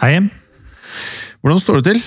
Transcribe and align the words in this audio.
Hei. 0.00 0.16
Hvordan 1.40 1.60
står 1.60 1.80
det 1.80 1.92
til? 1.92 2.00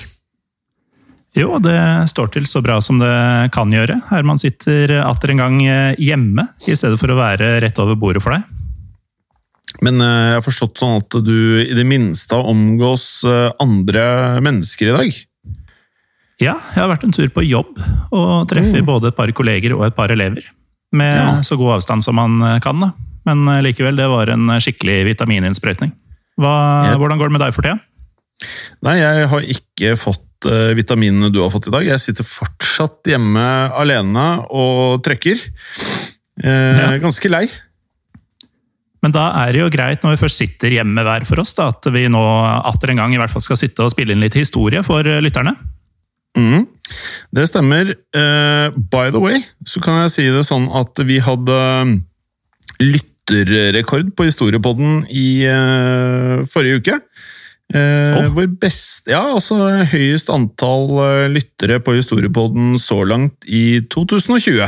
Jo, 1.37 1.55
det 1.61 1.77
står 2.11 2.29
til 2.35 2.45
så 2.49 2.61
bra 2.61 2.77
som 2.83 2.99
det 3.01 3.13
kan 3.55 3.71
gjøre. 3.73 3.95
Herman 4.11 4.37
sitter 4.41 4.99
atter 5.01 5.33
en 5.33 5.41
gang 5.41 5.55
eh, 5.65 5.95
hjemme, 6.01 6.45
i 6.69 6.75
stedet 6.77 6.99
for 7.01 7.09
å 7.13 7.17
være 7.17 7.55
rett 7.63 7.79
over 7.81 7.97
bordet 7.97 8.21
for 8.21 8.35
deg. 8.35 8.43
Men 9.85 9.97
eh, 10.05 10.27
jeg 10.29 10.37
har 10.37 10.45
forstått 10.45 10.81
sånn 10.83 10.99
at 11.01 11.17
du 11.25 11.33
i 11.63 11.73
det 11.73 11.85
minste 11.89 12.37
omgås 12.37 13.07
eh, 13.25 13.49
andre 13.63 14.05
mennesker 14.45 14.91
i 14.91 14.97
dag? 14.97 15.21
Ja, 16.43 16.57
jeg 16.75 16.81
har 16.83 16.91
vært 16.91 17.07
en 17.07 17.15
tur 17.15 17.29
på 17.33 17.45
jobb 17.45 17.77
og 18.13 18.45
treffer 18.51 18.85
både 18.85 19.09
et 19.09 19.17
par 19.17 19.31
kolleger 19.37 19.73
og 19.77 19.85
et 19.87 19.97
par 19.97 20.13
elever. 20.13 20.45
Med 20.93 21.13
Ja. 21.17 21.41
så 21.45 21.57
god 21.57 21.79
avstand 21.79 22.05
som 22.05 22.17
man 22.19 22.37
kan, 22.61 22.77
da. 22.81 22.91
Men 23.25 23.45
likevel, 23.65 23.95
det 23.97 24.05
var 24.11 24.29
en 24.33 24.51
skikkelig 24.61 24.99
vitamininnsprøytning. 25.07 25.93
Hva, 26.39 26.53
jeg, 26.89 26.99
Hvordan 27.01 27.19
går 27.21 27.29
det 27.29 27.35
med 27.37 27.43
deg 27.45 27.55
for 27.55 27.65
tida? 27.65 27.79
Nei, 28.83 28.95
jeg 28.99 29.27
har 29.31 29.45
ikke 29.55 29.91
fått 29.99 30.47
uh, 30.49 30.71
vitaminene 30.75 31.29
du 31.31 31.39
har 31.43 31.51
fått 31.53 31.69
i 31.69 31.73
dag. 31.75 31.85
Jeg 31.87 32.01
sitter 32.03 32.25
fortsatt 32.27 33.05
hjemme 33.07 33.43
alene 33.79 34.25
og 34.49 35.03
trøkker. 35.05 35.39
Uh, 36.41 36.49
Ja. 36.49 36.89
Ganske 37.03 37.29
lei. 37.31 37.45
Men 39.03 39.11
da 39.11 39.27
er 39.43 39.51
det 39.51 39.59
jo 39.59 39.69
greit, 39.71 39.99
når 40.03 40.15
vi 40.15 40.21
først 40.23 40.39
sitter 40.39 40.71
hjemme 40.77 41.03
hver 41.03 41.25
for 41.27 41.41
oss, 41.43 41.51
da, 41.57 41.67
at 41.73 41.87
vi 41.91 42.05
nå 42.11 42.21
atter 42.63 42.93
en 42.93 43.01
gang 43.01 43.13
i 43.13 43.19
hvert 43.19 43.31
fall 43.33 43.43
skal 43.43 43.59
sitte 43.59 43.83
og 43.83 43.91
spille 43.91 44.15
inn 44.15 44.23
litt 44.23 44.37
historie 44.39 44.79
for 44.87 45.03
eh, 45.03 45.19
lytterne. 45.23 45.51
Mm, 46.39 46.63
Det 47.35 47.43
stemmer. 47.51 47.91
Uh, 48.15 48.71
by 48.91 49.11
the 49.11 49.19
way, 49.19 49.41
så 49.67 49.83
kan 49.83 49.99
jeg 50.05 50.13
si 50.15 50.25
det 50.31 50.45
sånn 50.47 50.69
at 50.71 51.03
vi 51.03 51.19
hadde 51.21 51.59
lytterrekord 53.31 54.11
på 54.17 54.27
Historiepodden 54.27 55.05
i 55.09 55.45
uh, 55.47 56.43
forrige 56.49 56.81
uke. 56.81 56.99
Uh, 57.73 57.79
oh. 58.19 58.27
Vår 58.35 58.49
best, 58.61 59.07
ja, 59.09 59.21
altså 59.33 59.55
høyest 59.93 60.29
antall 60.29 60.91
uh, 60.99 61.25
lyttere 61.31 61.79
på 61.81 61.95
Historiepodden 61.97 62.75
så 62.81 62.99
langt 63.07 63.47
i 63.47 63.81
2020. 63.93 64.67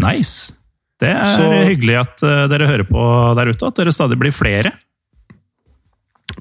Nice! 0.00 0.52
Det 1.02 1.10
er 1.10 1.34
Så- 1.34 1.50
hyggelig 1.66 1.96
at 1.98 2.22
eh, 2.22 2.44
dere 2.46 2.68
hører 2.68 2.86
på 2.86 3.02
der 3.34 3.48
ute, 3.50 3.66
at 3.66 3.74
dere 3.74 3.90
stadig 3.90 4.14
blir 4.20 4.30
flere. 4.30 4.70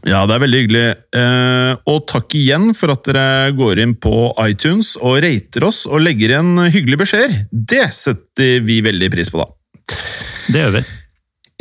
Ja, 0.05 0.19
det 0.29 0.35
er 0.35 0.43
veldig 0.43 0.59
hyggelig. 0.61 0.83
Eh, 1.17 1.71
og 1.89 2.05
takk 2.09 2.35
igjen 2.37 2.69
for 2.77 2.93
at 2.93 3.01
dere 3.09 3.51
går 3.57 3.81
inn 3.81 3.95
på 3.97 4.13
iTunes 4.45 4.93
og 5.01 5.17
rater 5.25 5.65
oss 5.65 5.83
og 5.89 6.05
legger 6.05 6.35
igjen 6.35 6.53
hyggelige 6.73 7.01
beskjeder. 7.01 7.33
Det 7.51 7.87
setter 7.97 8.61
vi 8.69 8.79
veldig 8.85 9.09
pris 9.13 9.33
på, 9.33 9.41
da. 9.41 9.49
Det 10.51 10.65
gjør 10.65 10.75
vi. 10.79 10.83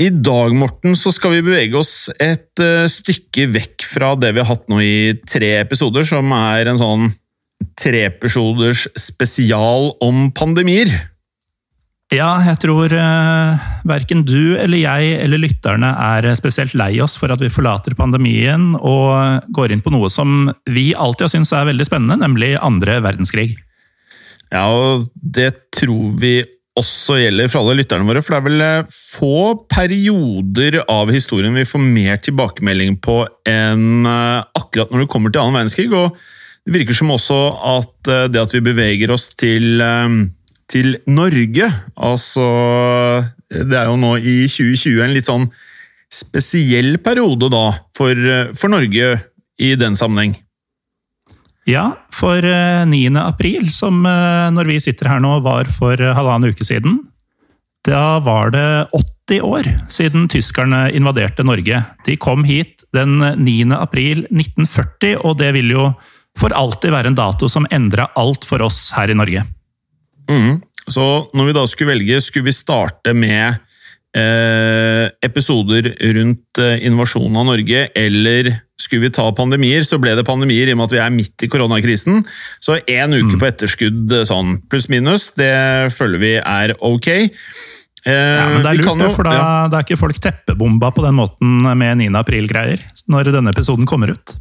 I 0.00 0.08
dag, 0.10 0.54
Morten, 0.56 0.96
så 0.96 1.12
skal 1.12 1.36
vi 1.36 1.44
bevege 1.44 1.76
oss 1.76 2.08
et 2.16 2.62
eh, 2.62 2.88
stykke 2.88 3.50
vekk 3.52 3.84
fra 3.84 4.14
det 4.16 4.32
vi 4.32 4.40
har 4.40 4.48
hatt 4.48 4.70
nå 4.72 4.80
i 4.80 5.12
tre 5.28 5.58
episoder, 5.60 6.06
som 6.08 6.32
er 6.32 6.70
en 6.70 6.80
sånn 6.80 7.10
treepisoders 7.78 8.86
spesial 8.98 9.92
om 10.02 10.30
pandemier. 10.32 10.88
Ja, 12.10 12.32
jeg 12.42 12.58
tror 12.64 12.90
uh, 12.90 13.66
verken 13.86 14.24
du 14.26 14.56
eller 14.58 14.80
jeg 14.80 15.12
eller 15.20 15.38
lytterne 15.44 15.92
er 15.94 16.26
spesielt 16.34 16.72
lei 16.74 16.96
oss 17.04 17.14
for 17.20 17.30
at 17.30 17.42
vi 17.44 17.52
forlater 17.52 17.94
pandemien 17.94 18.72
og 18.80 19.44
går 19.54 19.76
inn 19.76 19.84
på 19.84 19.92
noe 19.94 20.10
som 20.10 20.48
vi 20.66 20.88
alltid 20.90 21.28
har 21.28 21.34
syntes 21.36 21.54
er 21.54 21.68
veldig 21.68 21.86
spennende, 21.86 22.18
nemlig 22.24 22.56
andre 22.58 22.98
verdenskrig. 23.04 23.52
Ja, 24.50 24.64
og 24.66 25.06
det 25.14 25.52
tror 25.76 26.16
vi 26.18 26.40
også 26.78 27.16
gjelder 27.18 27.50
for 27.50 27.64
alle 27.64 27.80
lytterne 27.80 28.06
våre, 28.06 28.22
for 28.22 28.34
det 28.34 28.38
er 28.38 28.46
vel 28.46 28.64
eh, 28.64 28.90
få 28.90 29.38
perioder 29.70 30.80
av 30.86 31.10
historien 31.12 31.56
vi 31.56 31.66
får 31.66 31.82
mer 31.82 32.20
tilbakemelding 32.22 32.98
på 33.02 33.24
enn 33.48 34.06
eh, 34.06 34.44
akkurat 34.60 34.92
når 34.92 35.04
det 35.04 35.10
kommer 35.12 35.34
til 35.34 35.42
annen 35.42 35.58
verdenskrig, 35.58 35.90
og 35.90 36.14
det 36.66 36.76
virker 36.76 36.96
som 36.96 37.10
også 37.14 37.40
at 37.74 38.12
eh, 38.12 38.28
det 38.30 38.42
at 38.44 38.54
vi 38.54 38.62
beveger 38.70 39.14
oss 39.14 39.28
til, 39.34 39.82
til 40.70 40.94
Norge, 41.10 41.72
altså 41.96 42.46
det 43.50 43.80
er 43.80 43.90
jo 43.90 43.98
nå 43.98 44.14
i 44.20 44.36
2020 44.46 45.02
en 45.02 45.16
litt 45.16 45.30
sånn 45.30 45.48
spesiell 46.10 46.96
periode 47.02 47.50
da 47.50 47.64
for, 47.98 48.14
for 48.58 48.70
Norge 48.70 49.16
i 49.60 49.74
den 49.78 49.98
sammenheng. 49.98 50.38
Ja, 51.70 51.92
for 52.14 52.42
eh, 52.44 52.82
9. 52.86 53.14
april, 53.20 53.68
som 53.70 54.02
eh, 54.06 54.48
når 54.50 54.72
vi 54.72 54.80
sitter 54.82 55.10
her 55.12 55.20
nå 55.22 55.36
var 55.44 55.70
for 55.70 56.00
eh, 56.00 56.14
halvannen 56.16 56.50
uke 56.50 56.66
siden, 56.66 56.98
da 57.86 58.18
var 58.24 58.50
det 58.52 58.66
80 58.96 59.44
år 59.46 59.68
siden 59.88 60.26
tyskerne 60.28 60.88
invaderte 60.96 61.46
Norge. 61.46 61.84
De 62.06 62.16
kom 62.20 62.42
hit 62.44 62.82
den 62.96 63.20
9. 63.20 63.70
april 63.76 64.26
1940, 64.28 65.22
og 65.22 65.38
det 65.40 65.52
vil 65.56 65.70
jo 65.76 65.86
for 66.38 66.52
alltid 66.56 66.92
være 66.94 67.12
en 67.12 67.18
dato 67.18 67.48
som 67.50 67.68
endra 67.70 68.08
alt 68.18 68.44
for 68.48 68.62
oss 68.66 68.90
her 68.96 69.12
i 69.12 69.16
Norge. 69.16 69.44
Mm. 70.30 70.60
Så 70.90 71.06
når 71.36 71.50
vi 71.50 71.56
da 71.56 71.64
skulle 71.70 71.94
velge, 71.94 72.20
skulle 72.24 72.50
vi 72.50 72.56
starte 72.56 73.14
med 73.14 73.46
eh, 73.46 73.58
episoder 75.24 75.92
rundt 76.16 76.58
eh, 76.58 76.80
invasjonen 76.88 77.36
av 77.40 77.46
Norge, 77.52 77.86
eller 77.94 78.50
skulle 78.80 79.04
vi 79.06 79.12
ta 79.14 79.26
pandemier, 79.36 79.84
så 79.84 79.98
ble 80.00 80.14
det 80.16 80.24
pandemier 80.26 80.70
i 80.70 80.72
og 80.74 80.80
med 80.80 80.88
at 80.88 80.94
vi 80.96 81.02
er 81.04 81.12
midt 81.14 81.44
i 81.44 81.50
koronakrisen. 81.52 82.22
Så 82.64 82.78
én 82.88 83.12
uke 83.18 83.38
på 83.40 83.48
etterskudd 83.50 84.12
eh, 84.16 84.24
sånn 84.28 84.56
pluss-minus, 84.72 85.30
det 85.38 85.52
føler 85.96 86.22
vi 86.22 86.32
er 86.40 86.74
ok. 86.80 87.08
Eh, 87.12 87.28
Ja, 88.10 88.46
men 88.48 88.62
det 88.64 88.70
er 88.72 88.78
lurt, 88.80 89.02
jo- 89.04 89.10
for 89.14 89.28
da, 89.28 89.34
ja. 89.36 89.48
da 89.70 89.78
er 89.82 89.84
ikke 89.86 90.00
folk 90.00 90.18
teppebomba 90.24 90.88
på 90.96 91.04
den 91.04 91.18
måten 91.20 91.58
med 91.76 92.00
9. 92.00 92.08
april-greier, 92.22 92.80
når 93.12 93.30
denne 93.36 93.52
episoden 93.52 93.86
kommer 93.86 94.14
ut. 94.16 94.38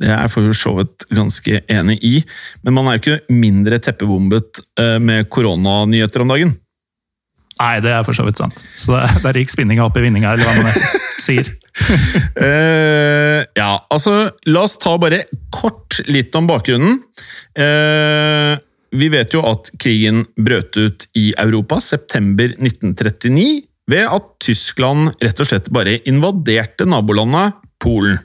Det 0.00 0.08
er 0.08 0.22
jeg 0.24 0.30
for 0.32 0.54
så 0.56 0.72
vidt 0.80 1.04
ganske 1.14 1.60
enig 1.70 1.98
i, 2.02 2.14
men 2.64 2.74
man 2.74 2.88
er 2.88 2.96
jo 2.96 3.02
ikke 3.04 3.36
mindre 3.36 3.78
teppebombet 3.84 4.62
eh, 4.80 4.96
med 4.98 5.28
koronanyheter 5.30 6.24
om 6.24 6.32
dagen. 6.32 6.54
Nei, 7.60 7.74
det 7.84 7.92
er 7.94 8.02
for 8.06 8.16
så 8.16 8.24
vidt 8.26 8.40
sant. 8.40 8.64
Så 8.76 8.94
det, 8.94 9.02
der 9.22 9.38
gikk 9.38 9.52
spinninga 9.52 9.86
opp 9.86 9.98
i 9.98 10.04
vinninga, 10.04 10.34
eller 10.34 10.48
hva 10.48 10.66
man 10.66 11.02
sier. 11.22 11.50
uh, 12.38 13.40
ja, 13.60 13.70
altså 13.90 14.14
La 14.46 14.62
oss 14.62 14.76
ta 14.82 14.94
bare 15.02 15.24
kort 15.54 16.00
litt 16.10 16.34
om 16.38 16.48
bakgrunnen. 16.50 17.00
Uh, 17.58 18.58
vi 18.94 19.10
vet 19.10 19.34
jo 19.34 19.42
at 19.46 19.72
krigen 19.82 20.24
brøt 20.38 20.76
ut 20.78 21.06
i 21.18 21.30
Europa 21.40 21.80
september 21.82 22.52
1939 22.58 23.64
ved 23.90 24.06
at 24.06 24.28
Tyskland 24.42 25.10
rett 25.22 25.42
og 25.42 25.50
slett 25.50 25.66
bare 25.74 25.98
invaderte 26.08 26.86
nabolandet 26.88 27.58
Polen. 27.82 28.20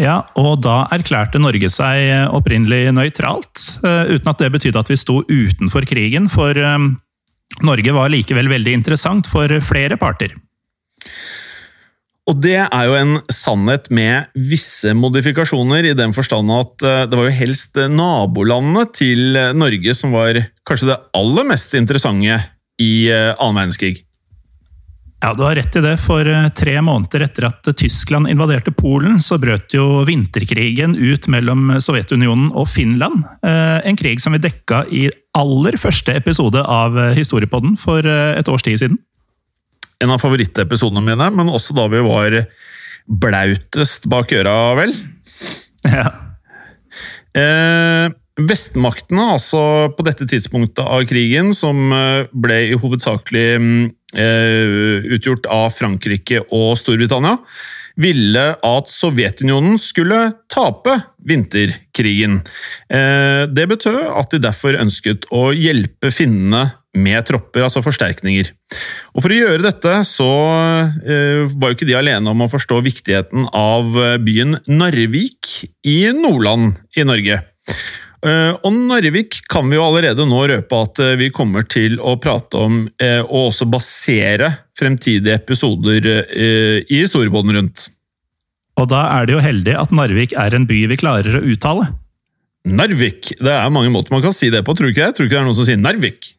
Ja, 0.00 0.22
og 0.38 0.62
da 0.64 0.86
erklærte 0.94 1.40
Norge 1.42 1.68
seg 1.72 2.30
opprinnelig 2.32 2.94
nøytralt, 2.96 3.64
eh, 3.84 4.14
uten 4.14 4.30
at 4.32 4.40
det 4.40 4.52
betydde 4.54 4.80
at 4.80 4.88
vi 4.88 4.96
sto 4.96 5.18
utenfor 5.28 5.84
krigen, 5.88 6.30
for 6.32 6.56
Norge 7.66 7.92
var 7.92 8.12
likevel 8.12 8.48
veldig 8.50 8.74
interessant 8.78 9.28
for 9.30 9.52
flere 9.64 9.98
parter. 10.00 10.36
Og 12.30 12.36
det 12.38 12.60
er 12.62 12.84
jo 12.86 12.94
en 12.94 13.16
sannhet 13.32 13.88
med 13.90 14.30
visse 14.38 14.92
modifikasjoner, 14.94 15.88
i 15.90 15.96
den 15.98 16.14
forstand 16.14 16.52
at 16.54 16.84
eh, 16.86 17.06
det 17.10 17.18
var 17.18 17.26
jo 17.26 17.38
helst 17.40 17.80
nabolandene 17.90 18.86
til 18.94 19.40
Norge 19.56 19.96
som 19.98 20.14
var 20.14 20.38
kanskje 20.68 20.92
det 20.92 21.00
aller 21.16 21.48
mest 21.48 21.74
interessante 21.74 22.38
i 22.80 22.92
annen 23.10 23.58
verdenskrig. 23.58 24.04
Ja, 25.20 25.34
Du 25.34 25.42
har 25.42 25.54
rett 25.54 25.76
i 25.76 25.82
det, 25.84 25.96
for 26.00 26.24
eh, 26.24 26.46
tre 26.56 26.78
måneder 26.80 27.26
etter 27.26 27.44
at 27.50 27.68
Tyskland 27.76 28.30
invaderte 28.32 28.72
Polen, 28.72 29.18
så 29.20 29.36
brøt 29.40 29.74
jo 29.76 30.00
vinterkrigen 30.08 30.94
ut 30.96 31.28
mellom 31.28 31.74
Sovjetunionen 31.76 32.48
og 32.56 32.70
Finland. 32.72 33.26
Eh, 33.44 33.82
en 33.84 33.98
krig 34.00 34.22
som 34.24 34.32
vi 34.32 34.40
dekka 34.40 34.86
i 34.88 35.10
aller 35.36 35.76
første 35.80 36.14
episode 36.16 36.62
av 36.64 36.96
eh, 36.96 37.12
Historiepodden 37.18 37.76
for 37.80 38.08
et 38.08 38.48
års 38.48 38.64
tid 38.64 38.80
siden. 38.80 38.96
En 40.00 40.14
av 40.14 40.24
favorittepisodene 40.24 41.04
mine, 41.04 41.28
men 41.36 41.52
også 41.52 41.76
da 41.76 41.84
vi 41.92 42.00
var 42.06 42.40
blautest 43.04 44.08
bak 44.08 44.32
øra, 44.40 44.56
vel? 44.80 44.96
Ja. 45.84 46.08
Eh, 47.36 48.08
Vestmaktene, 48.40 49.34
altså 49.36 49.60
på 49.92 50.04
dette 50.06 50.24
tidspunktet 50.24 50.80
av 50.80 51.04
krigen, 51.04 51.52
som 51.52 51.92
ble 52.32 52.60
i 52.70 52.78
hovedsakelig 52.80 53.48
mm, 53.60 53.82
utgjort 54.10 55.44
av 55.46 55.68
Frankrike 55.70 56.40
og 56.50 56.72
Storbritannia, 56.80 57.36
ville 58.00 58.44
at 58.54 58.90
Sovjetunionen 58.90 59.78
skulle 59.80 60.20
tape 60.52 60.96
vinterkrigen. 61.26 62.40
Eh, 62.90 63.46
det 63.50 63.68
betød 63.70 64.02
at 64.08 64.32
de 64.32 64.42
derfor 64.42 64.78
ønsket 64.80 65.26
å 65.34 65.50
hjelpe 65.56 66.12
finnene 66.14 66.70
med 66.96 67.22
tropper, 67.28 67.62
altså 67.62 67.84
forsterkninger. 67.86 68.50
Og 69.14 69.22
For 69.22 69.30
å 69.30 69.36
gjøre 69.36 69.62
dette 69.62 69.92
så 70.08 70.30
eh, 71.04 71.44
var 71.54 71.70
jo 71.70 71.78
ikke 71.78 71.90
de 71.90 71.98
alene 71.98 72.32
om 72.32 72.42
å 72.42 72.50
forstå 72.50 72.80
viktigheten 72.86 73.46
av 73.54 73.94
byen 74.24 74.58
Narvik 74.66 75.68
i 75.86 76.00
Nordland 76.16 76.80
i 76.98 77.06
Norge. 77.06 77.42
Eh, 78.20 78.52
og 78.52 78.74
Narvik 78.74 79.38
kan 79.48 79.70
vi 79.70 79.78
jo 79.78 79.84
allerede 79.86 80.26
nå 80.28 80.42
røpe 80.50 80.80
at 80.84 81.00
eh, 81.00 81.14
vi 81.16 81.30
kommer 81.32 81.64
til 81.64 81.96
å 82.04 82.18
prate 82.20 82.58
om, 82.60 82.82
eh, 83.00 83.22
og 83.22 83.48
også 83.48 83.68
basere 83.72 84.50
fremtidige 84.76 85.38
episoder 85.40 86.06
i 86.32 87.00
historiebåten 87.00 87.52
rundt. 87.56 87.86
Og 88.80 88.88
da 88.88 89.02
er 89.16 89.28
det 89.28 89.34
jo 89.34 89.42
heldig 89.44 89.74
at 89.76 89.92
Narvik 89.92 90.32
er 90.40 90.56
en 90.56 90.64
by 90.68 90.82
vi 90.88 90.98
klarer 91.00 91.36
å 91.36 91.42
uttale. 91.52 91.90
Narvik! 92.68 93.34
Det 93.40 93.52
er 93.52 93.72
mange 93.72 93.92
måter 93.92 94.12
man 94.12 94.24
kan 94.24 94.36
si 94.36 94.48
det 94.52 94.62
på, 94.64 94.76
tror 94.76 94.88
du 94.88 94.94
ikke 94.94 95.08
det? 95.08 95.16
Tror 95.16 95.26
du 95.26 95.28
ikke 95.28 95.36
det 95.36 95.42
er 95.42 95.48
noen 95.48 95.58
som 95.58 95.68
sier 95.68 95.80
Narvik? 95.80 96.32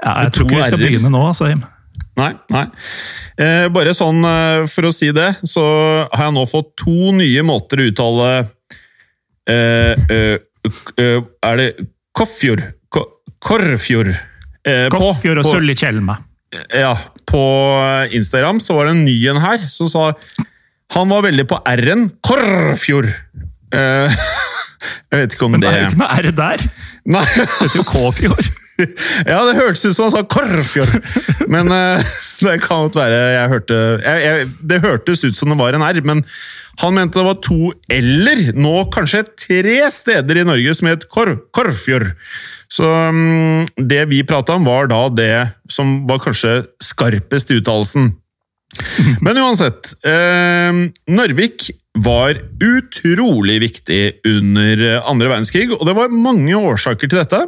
Ja, 0.00 0.16
jeg 0.24 0.34
tror 0.34 0.46
ikke 0.46 0.58
vi 0.58 0.68
skal 0.70 0.82
begynne 0.82 1.12
nå, 1.12 1.22
altså. 1.28 1.50
Nei, 2.18 2.30
nei. 2.50 2.66
Eh, 3.38 3.66
bare 3.74 3.94
sånn 3.94 4.22
for 4.70 4.90
å 4.90 4.94
si 4.94 5.10
det, 5.14 5.32
så 5.46 5.64
har 6.10 6.28
jeg 6.28 6.36
nå 6.38 6.46
fått 6.50 6.72
to 6.82 7.14
nye 7.14 7.46
måter 7.46 7.82
å 7.82 7.90
uttale 7.90 8.30
eh, 9.50 9.94
eh, 10.10 10.38
Eh, 10.40 10.49
er 11.00 11.60
det 11.60 11.70
Koffjord? 12.16 12.66
Korfjord? 13.40 14.12
Eh, 14.68 14.86
Koffjord 14.92 15.40
og 15.40 15.48
Søllikjelma. 15.48 16.18
Ja, 16.74 16.92
på 17.30 17.40
Instagram 18.16 18.58
så 18.60 18.74
var 18.76 18.88
det 18.88 18.96
en 18.96 19.04
ny 19.06 19.14
en 19.30 19.38
her 19.38 19.62
som 19.70 19.86
sa 19.86 20.08
Han 20.96 21.12
var 21.12 21.22
veldig 21.28 21.46
på 21.46 21.60
R-en. 21.70 22.08
Korfjord! 22.26 23.08
Eh, 23.70 24.24
jeg 25.12 25.20
vet 25.22 25.36
ikke 25.36 25.46
om 25.46 25.54
det 25.54 25.60
Men 25.60 25.66
det 25.68 25.70
er 25.70 25.84
jo 25.84 25.92
ikke 25.92 26.02
noe 26.02 26.16
R 26.18 26.32
der! 26.42 26.64
Nei. 27.14 27.26
Det 27.36 27.46
heter 27.60 27.78
jo 27.78 27.86
Kåfjord. 27.86 28.50
Ja, 29.30 29.42
det 29.46 29.58
hørtes 29.58 29.84
ut 29.86 29.96
som 29.96 30.06
han 30.06 30.14
sa 30.14 30.22
Korfjord! 30.24 30.96
Men 31.50 31.70
uh, 31.72 32.00
det 32.44 32.58
kan 32.64 32.86
godt 32.86 32.98
være 33.00 33.18
jeg 33.34 33.52
hørte 33.52 33.80
jeg, 34.04 34.22
jeg, 34.24 34.48
Det 34.72 34.80
hørtes 34.84 35.24
ut 35.26 35.38
som 35.38 35.52
det 35.52 35.58
var 35.60 35.76
en 35.76 35.86
R, 35.86 36.00
men 36.06 36.24
han 36.80 36.96
mente 36.96 37.18
det 37.20 37.26
var 37.26 37.40
to 37.44 37.74
eller 37.92 38.46
nå 38.56 38.86
kanskje 38.94 39.26
tre 39.36 39.76
steder 39.92 40.40
i 40.40 40.46
Norge 40.48 40.72
som 40.78 40.88
het 40.88 41.04
Kor 41.12 41.34
Korfjord. 41.52 42.14
Så 42.72 42.86
um, 42.86 43.66
det 43.76 44.06
vi 44.08 44.22
prata 44.24 44.56
om, 44.56 44.64
var 44.64 44.88
da 44.88 45.02
det 45.12 45.34
som 45.68 46.06
var 46.08 46.22
kanskje 46.24 46.62
skarpest 46.80 47.52
i 47.52 47.58
uttalelsen. 47.60 48.14
Men 49.24 49.40
uansett. 49.42 49.92
Eh, 50.06 50.80
Narvik 51.10 51.70
var 51.98 52.38
utrolig 52.62 53.56
viktig 53.64 54.22
under 54.28 54.82
andre 55.00 55.32
verdenskrig, 55.32 55.72
og 55.74 55.82
det 55.88 55.94
var 55.96 56.12
mange 56.14 56.54
årsaker 56.54 57.10
til 57.10 57.18
dette. 57.18 57.40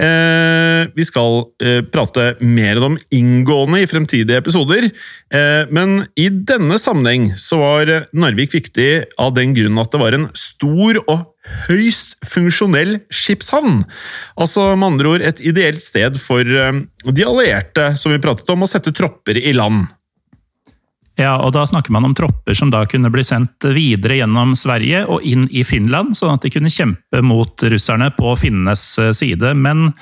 Eh, 0.00 0.88
vi 0.96 1.04
skal 1.04 1.42
eh, 1.60 1.82
prate 1.84 2.30
mer 2.40 2.80
om 2.84 2.96
inngående 3.12 3.82
i 3.84 3.88
fremtidige 3.90 4.40
episoder, 4.40 4.88
eh, 4.88 5.68
men 5.68 6.06
i 6.16 6.30
denne 6.32 6.80
sammenheng 6.80 7.34
så 7.36 7.60
var 7.60 7.92
Narvik 8.16 8.56
viktig 8.56 8.90
av 9.20 9.34
den 9.36 9.52
grunn 9.56 9.80
at 9.82 9.92
det 9.92 10.00
var 10.00 10.16
en 10.16 10.30
stor 10.38 11.02
og 11.04 11.28
høyst 11.68 12.16
funksjonell 12.24 13.02
skipshavn. 13.12 13.82
Altså 14.40 14.70
med 14.78 14.94
andre 14.94 15.12
ord 15.12 15.26
et 15.28 15.42
ideelt 15.44 15.84
sted 15.84 16.16
for 16.20 16.40
eh, 16.40 16.80
de 17.04 17.28
allierte 17.28 17.92
som 18.00 18.14
vi 18.14 18.22
pratet 18.22 18.48
om, 18.48 18.64
å 18.64 18.70
sette 18.70 18.94
tropper 18.96 19.38
i 19.44 19.52
land. 19.52 19.84
Ja, 21.20 21.36
og 21.38 21.52
da 21.54 21.62
snakker 21.66 21.94
man 21.94 22.08
om 22.08 22.14
tropper 22.16 22.56
som 22.58 22.72
da 22.74 22.82
kunne 22.90 23.10
bli 23.14 23.22
sendt 23.26 23.62
videre 23.76 24.16
gjennom 24.18 24.56
Sverige 24.58 25.04
og 25.06 25.22
inn 25.22 25.46
i 25.54 25.62
Finland, 25.66 26.16
sånn 26.18 26.34
at 26.34 26.42
de 26.42 26.50
kunne 26.50 26.72
kjempe 26.72 27.22
mot 27.22 27.66
russerne 27.70 28.10
på 28.16 28.34
finnenes 28.40 28.82
eh, 28.98 29.12
side. 29.14 29.54
Men 29.54 29.92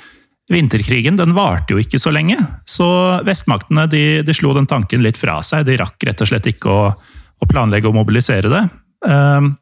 vinterkrigen 0.52 1.18
den 1.20 1.34
varte 1.36 1.76
jo 1.76 1.82
ikke 1.82 2.00
så 2.00 2.12
lenge, 2.14 2.38
så 2.68 2.86
vestmaktene 3.28 3.86
de, 3.92 4.04
de 4.24 4.36
slo 4.36 4.54
den 4.56 4.68
tanken 4.68 5.04
litt 5.04 5.20
fra 5.20 5.40
seg. 5.44 5.66
De 5.68 5.76
rakk 5.80 6.00
rett 6.08 6.24
og 6.24 6.32
slett 6.32 6.48
ikke 6.48 6.72
å, 6.72 6.86
å 6.92 7.50
planlegge 7.50 7.92
å 7.92 7.96
mobilisere 7.96 8.52
det. 8.52 8.62
Ehm, 9.08 9.54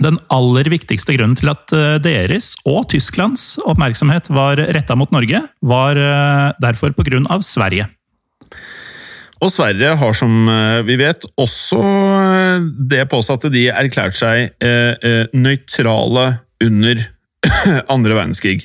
den 0.00 0.16
aller 0.32 0.68
viktigste 0.72 1.16
grunnen 1.16 1.36
til 1.40 1.52
at 1.52 1.72
eh, 1.76 1.96
deres 2.04 2.52
og 2.68 2.86
Tysklands 2.92 3.56
oppmerksomhet 3.64 4.30
var 4.32 4.60
retta 4.76 4.96
mot 4.96 5.12
Norge, 5.12 5.42
var 5.64 5.96
eh, 6.00 6.52
derfor 6.60 6.92
på 6.96 7.08
grunn 7.08 7.28
av 7.32 7.44
Sverige. 7.48 7.88
Og 9.42 9.50
Sverige 9.50 9.96
har, 9.98 10.14
som 10.14 10.46
eh, 10.48 10.80
vi 10.86 10.96
vet, 11.00 11.24
også 11.40 11.80
eh, 11.82 12.66
det 12.92 13.08
påsatte 13.10 13.50
de 13.52 13.66
erklærte 13.72 14.20
seg 14.20 14.52
eh, 14.62 15.26
nøytrale 15.34 16.28
under 16.62 17.02
andre 17.94 18.18
verdenskrig. 18.20 18.60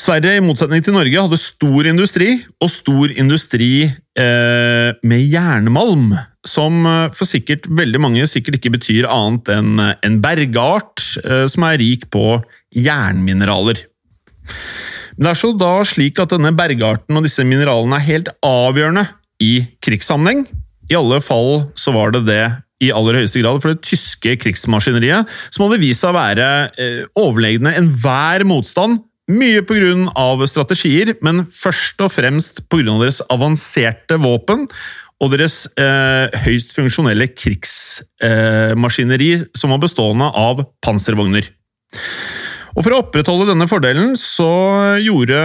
Sverige, 0.00 0.38
i 0.38 0.44
motsetning 0.44 0.80
til 0.84 0.94
Norge, 0.96 1.22
hadde 1.26 1.36
stor 1.36 1.88
industri, 1.90 2.30
og 2.62 2.70
stor 2.72 3.12
industri 3.12 3.72
eh, 3.84 4.90
med 5.04 5.26
jernmalm. 5.28 6.14
Som 6.48 6.86
for 7.12 7.28
sikkert 7.28 7.66
veldig 7.68 7.98
mange 8.00 8.24
sikkert 8.24 8.56
ikke 8.56 8.72
betyr 8.78 9.10
annet 9.12 9.50
enn 9.52 9.74
en 9.76 10.14
bergart 10.24 11.02
eh, 11.20 11.44
som 11.52 11.66
er 11.68 11.76
rik 11.82 12.08
på 12.14 12.38
jernmineraler. 12.72 13.82
Men 15.16 15.26
det 15.26 15.32
er 15.32 15.40
så 15.42 15.52
da 15.56 15.72
slik 15.86 16.20
at 16.22 16.32
denne 16.34 16.52
bergarten 16.56 17.18
og 17.18 17.26
disse 17.26 17.44
mineralene 17.46 17.98
er 17.98 18.08
helt 18.08 18.32
avgjørende 18.46 19.06
i 19.42 19.54
krigssammenheng. 19.84 20.46
I 20.90 20.98
alle 20.98 21.20
fall 21.22 21.70
så 21.78 21.94
var 21.94 22.14
det 22.14 22.26
det 22.28 22.44
i 22.80 22.90
aller 22.96 23.18
høyeste 23.20 23.42
grad 23.42 23.60
for 23.60 23.74
det 23.74 23.84
tyske 23.84 24.36
krigsmaskineriet, 24.40 25.28
som 25.52 25.66
hadde 25.66 25.82
vist 25.82 26.00
seg 26.02 26.14
å 26.14 26.16
være 26.16 26.48
eh, 26.80 27.02
overlegne 27.20 27.74
enhver 27.76 28.46
motstand. 28.48 29.02
Mye 29.30 29.62
pga. 29.62 30.46
strategier, 30.50 31.14
men 31.22 31.44
først 31.46 32.00
og 32.02 32.10
fremst 32.10 32.64
pga. 32.68 32.96
deres 32.98 33.20
avanserte 33.30 34.18
våpen 34.18 34.66
og 35.20 35.30
deres 35.34 35.66
eh, 35.76 36.32
høyst 36.46 36.72
funksjonelle 36.74 37.28
krigsmaskineri, 37.36 39.32
eh, 39.36 39.46
som 39.54 39.70
var 39.74 39.82
bestående 39.84 40.30
av 40.32 40.64
panservogner. 40.82 41.52
Og 42.76 42.84
For 42.84 42.94
å 42.94 43.00
opprettholde 43.02 43.48
denne 43.50 43.66
fordelen 43.70 44.14
så 44.18 44.50
gjorde 45.02 45.40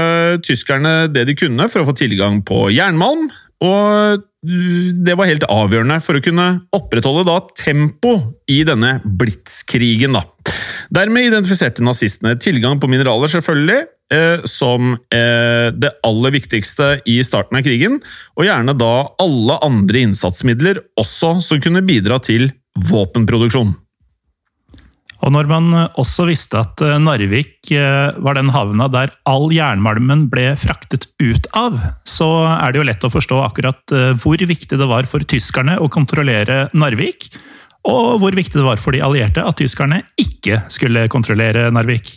tyskerne 0.46 1.08
det 1.12 1.26
de 1.30 1.38
kunne 1.38 1.68
for 1.72 1.82
å 1.82 1.90
få 1.90 1.96
tilgang 1.98 2.42
på 2.46 2.68
jernmalm, 2.76 3.28
og 3.66 4.24
det 4.46 5.16
var 5.18 5.30
helt 5.30 5.46
avgjørende 5.50 5.98
for 6.06 6.18
å 6.18 6.24
kunne 6.24 6.48
opprettholde 6.76 7.26
da 7.28 7.40
tempo 7.58 8.16
i 8.52 8.60
denne 8.68 9.00
blitskrigen. 9.04 10.18
Da. 10.18 10.26
Dermed 10.94 11.30
identifiserte 11.30 11.86
nazistene 11.86 12.36
tilgang 12.42 12.78
på 12.82 12.90
mineraler, 12.92 13.32
selvfølgelig, 13.32 13.88
eh, 14.14 14.44
som 14.50 14.94
eh, 15.10 15.72
det 15.74 15.96
aller 16.06 16.36
viktigste 16.36 16.92
i 17.10 17.18
starten 17.26 17.58
av 17.58 17.66
krigen, 17.66 17.98
og 18.36 18.46
gjerne 18.46 18.78
da 18.78 18.94
alle 19.24 19.58
andre 19.66 20.06
innsatsmidler 20.10 20.84
også 21.02 21.40
som 21.46 21.64
kunne 21.64 21.86
bidra 21.88 22.20
til 22.22 22.52
våpenproduksjon. 22.92 23.74
Og 25.26 25.34
når 25.34 25.48
man 25.50 25.74
også 25.98 26.28
visste 26.30 26.60
at 26.62 26.82
eh, 26.86 27.00
Narvik 27.02 27.72
eh, 27.74 28.14
var 28.22 28.38
den 28.38 28.52
havna 28.54 28.86
der 28.94 29.14
all 29.26 29.50
jernmalmen 29.54 30.28
ble 30.30 30.52
fraktet 30.60 31.08
ut 31.18 31.50
av, 31.58 31.80
så 32.06 32.30
er 32.52 32.72
det 32.72 32.82
jo 32.82 32.88
lett 32.92 33.08
å 33.08 33.12
forstå 33.14 33.40
akkurat 33.48 33.96
eh, 33.96 34.12
hvor 34.22 34.38
viktig 34.38 34.78
det 34.78 34.90
var 34.90 35.10
for 35.10 35.26
tyskerne 35.26 35.80
å 35.82 35.90
kontrollere 35.90 36.68
Narvik, 36.78 37.32
og 37.90 38.22
hvor 38.22 38.38
viktig 38.38 38.60
det 38.60 38.68
var 38.68 38.82
for 38.82 38.94
de 38.94 39.02
allierte 39.06 39.42
at 39.46 39.58
tyskerne 39.62 40.04
ikke 40.22 40.62
skulle 40.74 41.08
kontrollere 41.10 41.72
Narvik. 41.74 42.14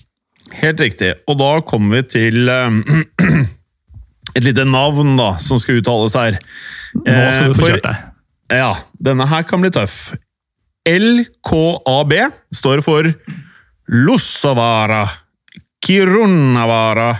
Helt 0.61 0.81
riktig. 0.81 1.15
Og 1.29 1.41
da 1.41 1.51
kommer 1.65 2.03
vi 2.03 2.07
til 2.13 2.53
eh, 2.53 2.79
et 4.37 4.45
lite 4.45 4.69
navn 4.69 5.17
da, 5.17 5.33
som 5.41 5.61
skal 5.61 5.81
uttales 5.81 6.17
her. 6.21 6.37
Nå 7.01 7.21
skal 7.33 7.53
du 7.53 7.57
få 7.57 7.73
kjørt 7.73 7.89
deg. 7.89 8.09
Ja, 8.61 8.73
denne 9.01 9.29
her 9.29 9.49
kan 9.49 9.65
bli 9.65 9.73
tøff. 9.73 10.11
LKAB 10.87 12.13
står 12.55 12.83
for 12.85 13.09
Lossavara 13.89 15.07
Kirunavara 15.85 17.13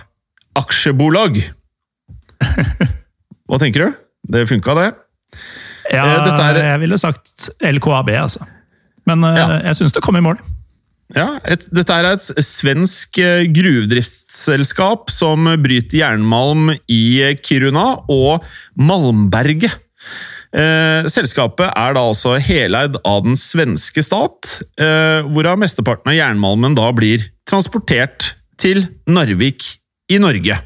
Aksjebolag. 0.59 1.39
Hva 3.49 3.59
tenker 3.63 3.87
du? 3.89 3.99
Det 4.29 4.47
funka, 4.51 4.75
det? 4.79 4.89
Ja, 5.95 6.05
Eh, 6.05 6.41
er- 6.51 6.59
jeg 6.75 6.81
ville 6.83 6.99
sagt 7.01 7.49
LKAB, 7.65 8.11
altså. 8.21 8.45
Men 9.09 9.23
eh, 9.25 9.37
Ja. 9.39 9.47
jeg 9.71 9.75
syns 9.79 9.93
det 9.97 10.03
kom 10.05 10.17
i 10.17 10.21
mål. 10.25 10.37
Ja, 11.17 11.39
et, 11.49 11.63
Dette 11.73 11.95
er 11.97 12.05
et 12.13 12.21
svensk 12.45 13.17
eh, 13.19 13.47
gruvedriftsselskap 13.49 15.09
som 15.11 15.45
bryter 15.63 16.03
jernmalm 16.03 16.75
i 16.89 17.35
Kiruna 17.41 18.03
og 18.13 18.45
Malmberget. 18.77 19.79
Eh, 20.49 21.05
selskapet 21.13 21.69
er 21.69 21.97
da 21.97 22.05
altså 22.09 22.39
heleid 22.41 22.97
av 23.05 23.25
den 23.27 23.37
svenske 23.37 24.01
stat, 24.05 24.63
eh, 24.81 25.21
hvorav 25.29 25.59
mesteparten 25.61 26.13
av 26.13 26.17
jernmalmen 26.17 26.77
da 26.79 26.89
blir 26.97 27.27
transportert 27.49 28.33
til 28.57 28.87
Narvik 29.07 29.67
i 30.09 30.19
Norge. 30.23 30.57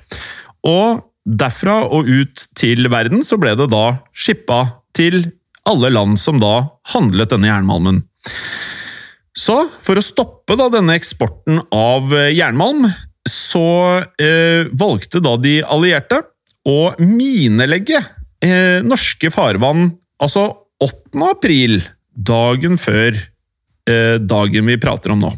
Og 0.62 1.02
derfra 1.26 1.82
og 1.90 2.06
ut 2.06 2.46
til 2.58 2.86
verden 2.90 3.26
så 3.26 3.38
ble 3.40 3.56
det 3.58 3.70
da 3.72 3.98
skippa 4.14 4.62
til 4.94 5.32
alle 5.66 5.90
land 5.90 6.18
som 6.18 6.38
da 6.42 6.68
handlet 6.94 7.34
denne 7.34 7.50
jernmalmen. 7.50 8.02
Så 9.34 9.64
for 9.82 9.98
å 9.98 10.04
stoppe 10.04 10.54
da 10.60 10.68
denne 10.70 10.94
eksporten 10.98 11.58
av 11.74 12.12
eh, 12.14 12.30
jernmalm, 12.36 12.86
så 13.26 14.02
eh, 14.20 14.68
valgte 14.78 15.22
da 15.22 15.36
de 15.40 15.60
allierte 15.62 16.20
å 16.68 16.92
minelegge 17.02 17.98
eh, 18.44 18.80
norske 18.84 19.30
farvann 19.34 19.90
altså 20.22 20.48
8. 20.82 21.22
april, 21.30 21.80
dagen 22.12 22.78
før 22.80 23.14
eh, 23.88 24.18
dagen 24.18 24.68
vi 24.70 24.80
prater 24.82 25.14
om 25.14 25.22
nå. 25.22 25.32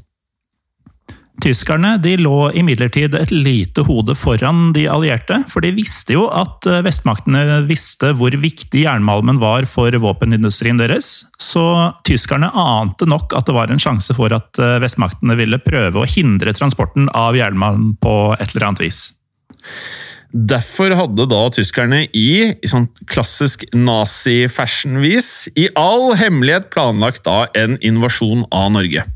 Tyskerne 1.42 1.96
de 1.98 2.12
lå 2.22 2.52
imidlertid 2.54 3.16
et 3.18 3.32
lite 3.34 3.82
hode 3.88 4.14
foran 4.14 4.68
de 4.72 4.84
allierte, 4.88 5.40
for 5.50 5.64
de 5.64 5.72
visste 5.74 6.14
jo 6.14 6.28
at 6.30 6.64
eh, 6.70 6.78
vestmaktene 6.86 7.58
visste 7.66 8.12
hvor 8.14 8.36
viktig 8.38 8.84
jernmalmen 8.84 9.40
var 9.42 9.66
for 9.68 9.90
våpenindustrien 9.90 10.78
deres, 10.78 11.26
så 11.42 11.66
tyskerne 12.06 12.52
ante 12.54 13.08
nok 13.10 13.34
at 13.34 13.50
det 13.50 13.56
var 13.56 13.74
en 13.74 13.82
sjanse 13.82 14.14
for 14.16 14.32
at 14.36 14.62
eh, 14.62 14.78
vestmaktene 14.84 15.36
ville 15.40 15.58
prøve 15.64 16.04
å 16.04 16.08
hindre 16.08 16.54
transporten 16.54 17.10
av 17.12 17.36
jernmalm 17.36 17.96
på 18.00 18.16
et 18.38 18.54
eller 18.54 18.70
annet 18.70 18.86
vis. 18.86 19.02
Derfor 20.34 20.90
hadde 20.98 21.28
da 21.30 21.44
tyskerne 21.54 22.08
i, 22.10 22.28
i 22.58 22.70
sånn 22.70 22.88
klassisk 23.06 23.62
nazi-fashion-vis 23.70 25.52
i 25.54 25.68
all 25.78 26.16
hemmelighet 26.18 26.72
planlagt 26.74 27.22
da 27.28 27.44
en 27.54 27.78
invasjon 27.86 28.42
av 28.50 28.72
Norge. 28.74 29.06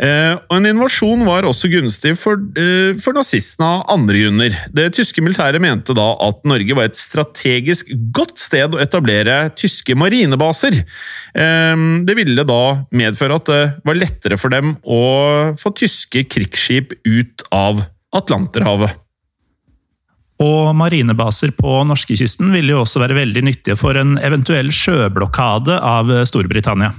Eh, 0.00 0.32
og 0.32 0.54
En 0.56 0.68
invasjon 0.70 1.26
var 1.26 1.44
også 1.44 1.68
gunstig 1.72 2.14
for, 2.16 2.38
eh, 2.56 2.94
for 3.02 3.12
nazistene 3.12 3.66
av 3.66 3.90
andre 3.92 4.22
grunner. 4.22 4.56
Det 4.72 4.94
tyske 4.96 5.20
militæret 5.20 5.60
mente 5.60 5.92
da 5.92 6.14
at 6.28 6.46
Norge 6.46 6.78
var 6.78 6.84
et 6.84 6.96
strategisk 6.96 7.90
godt 8.14 8.38
sted 8.38 8.70
å 8.70 8.80
etablere 8.80 9.52
tyske 9.52 9.98
marinebaser. 9.98 10.86
Eh, 11.34 11.76
det 12.06 12.16
ville 12.16 12.46
da 12.46 12.86
medføre 12.94 13.34
at 13.34 13.44
det 13.46 13.82
var 13.84 13.94
lettere 13.98 14.38
for 14.38 14.48
dem 14.48 14.78
å 14.86 15.52
få 15.58 15.74
tyske 15.74 16.24
krigsskip 16.30 16.94
ut 17.04 17.42
av 17.50 17.84
Atlanterhavet. 18.14 18.94
Og 20.40 20.72
marinebaser 20.76 21.52
på 21.58 21.82
norskekysten 21.84 22.52
ville 22.54 22.72
jo 22.74 22.82
også 22.84 23.02
være 23.02 23.18
veldig 23.18 23.44
nyttige 23.44 23.76
for 23.76 23.98
en 24.00 24.16
eventuell 24.24 24.72
sjøblokade 24.72 25.76
av 25.76 26.12
Storbritannia. 26.28 26.94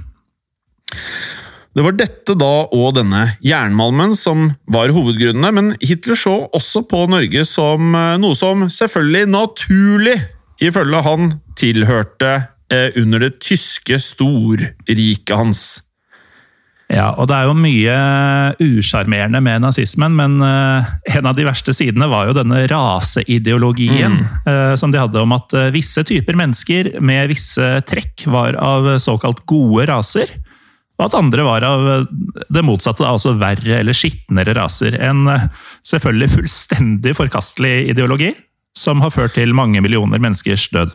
Det 1.72 1.80
var 1.86 1.94
dette 1.96 2.34
da 2.36 2.50
og 2.68 2.98
denne 2.98 3.22
jernmalmen 3.40 4.12
som 4.16 4.50
var 4.68 4.92
hovedgrunnene, 4.92 5.52
men 5.56 5.70
Hitler 5.80 6.18
så 6.20 6.34
også 6.52 6.84
på 6.88 7.06
Norge 7.08 7.46
som 7.48 7.94
eh, 7.96 8.18
noe 8.20 8.36
som 8.36 8.66
selvfølgelig 8.68 9.30
naturlig, 9.32 10.18
ifølge 10.60 11.00
han, 11.06 11.32
tilhørte 11.56 12.34
eh, 12.68 12.92
under 13.00 13.24
det 13.24 13.38
tyske 13.40 13.96
storriket 14.04 15.32
hans. 15.32 15.64
Ja, 16.92 17.06
og 17.16 17.30
det 17.30 17.38
er 17.38 17.48
jo 17.48 17.56
mye 17.56 17.94
usjarmerende 18.60 19.40
med 19.40 19.62
nazismen, 19.64 20.12
men 20.18 20.36
eh, 20.44 20.90
en 21.16 21.28
av 21.30 21.38
de 21.38 21.46
verste 21.48 21.72
sidene 21.72 22.08
var 22.12 22.28
jo 22.28 22.36
denne 22.36 22.66
raseideologien 22.68 24.18
mm. 24.20 24.76
som 24.76 24.92
de 24.92 25.00
hadde 25.00 25.22
om 25.22 25.32
at 25.32 25.56
eh, 25.56 25.70
visse 25.72 26.04
typer 26.04 26.36
mennesker 26.36 26.98
med 27.00 27.32
visse 27.32 27.70
trekk 27.88 28.26
var 28.34 28.60
av 28.60 28.90
såkalt 29.00 29.40
gode 29.48 29.88
raser, 29.88 30.34
og 31.02 31.08
at 31.08 31.18
andre 31.18 31.44
var 31.46 31.66
av 31.66 31.88
eh, 31.90 32.08
det 32.52 32.64
motsatte, 32.66 33.06
altså 33.06 33.34
verre 33.40 33.80
eller 33.80 33.96
skitnere 33.96 34.54
raser. 34.58 34.96
En 35.02 35.26
eh, 35.30 35.48
selvfølgelig 35.88 36.34
fullstendig 36.36 37.16
forkastelig 37.18 37.88
ideologi 37.92 38.32
som 38.78 39.02
har 39.04 39.12
ført 39.12 39.34
til 39.36 39.54
mange 39.56 39.82
millioner 39.84 40.22
menneskers 40.22 40.68
død. 40.72 40.94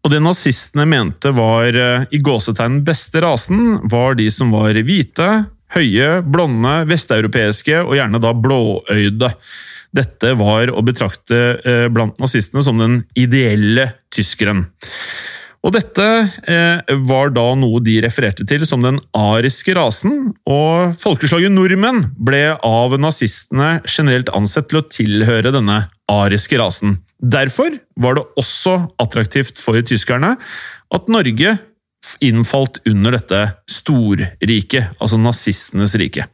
Og 0.00 0.12
det 0.12 0.20
nazistene 0.24 0.86
mente 0.88 1.32
var 1.36 1.76
eh, 1.76 2.06
i 2.10 2.20
gåsetegn 2.24 2.80
beste 2.86 3.20
rasen, 3.24 3.80
var 3.92 4.16
de 4.16 4.30
som 4.32 4.52
var 4.54 4.78
hvite, 4.86 5.28
høye, 5.76 6.20
blonde, 6.26 6.72
vesteuropeiske 6.90 7.82
og 7.84 7.96
gjerne 7.98 8.22
da 8.22 8.32
blåøyde. 8.34 9.34
Dette 9.90 10.32
var 10.38 10.70
å 10.72 10.84
betrakte 10.86 11.42
eh, 11.66 11.84
blant 11.92 12.20
nazistene 12.22 12.62
som 12.64 12.80
den 12.80 13.02
ideelle 13.18 13.90
tyskeren. 14.14 14.64
Og 15.60 15.74
dette 15.74 16.06
eh, 16.48 16.94
var 17.04 17.34
da 17.36 17.50
noe 17.58 17.82
de 17.84 17.98
refererte 18.00 18.46
til 18.48 18.64
som 18.64 18.80
den 18.84 18.96
ariske 19.16 19.74
rasen, 19.76 20.30
og 20.48 20.96
folkeslaget 20.96 21.52
nordmenn 21.52 22.06
ble 22.16 22.54
av 22.56 22.96
nazistene 22.96 23.82
generelt 23.84 24.32
ansett 24.32 24.70
til 24.70 24.80
å 24.80 24.86
tilhøre 24.88 25.52
denne 25.52 25.82
ariske 26.10 26.56
rasen. 26.62 26.96
Derfor 27.20 27.76
var 28.00 28.16
det 28.16 28.24
også 28.40 28.76
attraktivt 29.00 29.60
for 29.60 29.76
tyskerne 29.84 30.36
at 30.94 31.10
Norge 31.12 31.58
innfalt 32.24 32.80
under 32.88 33.12
dette 33.18 33.40
storriket, 33.68 34.94
altså 34.98 35.20
nazistenes 35.20 35.94
rike. 36.00 36.24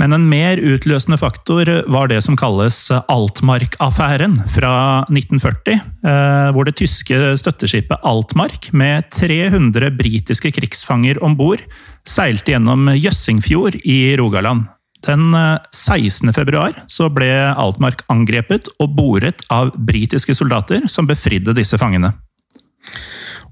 Men 0.00 0.16
en 0.16 0.24
mer 0.26 0.58
utløsende 0.58 1.18
faktor 1.20 1.68
var 1.92 2.08
det 2.10 2.22
som 2.24 2.34
kalles 2.38 2.78
Altmark-affæren 2.90 4.38
fra 4.50 5.04
1940. 5.12 5.76
eh, 6.02 6.48
Hvor 6.50 6.66
det 6.66 6.74
tyske 6.80 7.36
støtteskipet 7.38 8.02
Altmark 8.02 8.72
med 8.72 9.10
300 9.12 9.92
britiske 9.94 10.50
krigsfanger 10.56 11.22
om 11.22 11.36
bord 11.36 11.62
seilte 12.08 12.56
gjennom 12.56 12.88
Jøssingfjord 12.96 13.78
i 13.84 14.16
Rogaland. 14.18 14.66
Den 15.06 15.34
eh, 15.34 15.58
16. 15.74 16.32
februar 16.34 16.76
ble 17.14 17.32
Altmark 17.52 18.04
angrepet 18.12 18.70
og 18.78 18.94
boret 18.98 19.44
av 19.50 19.72
britiske 19.76 20.36
soldater 20.38 20.86
som 20.90 21.08
befridde 21.10 21.56
disse 21.58 21.78
fangene. 21.80 22.12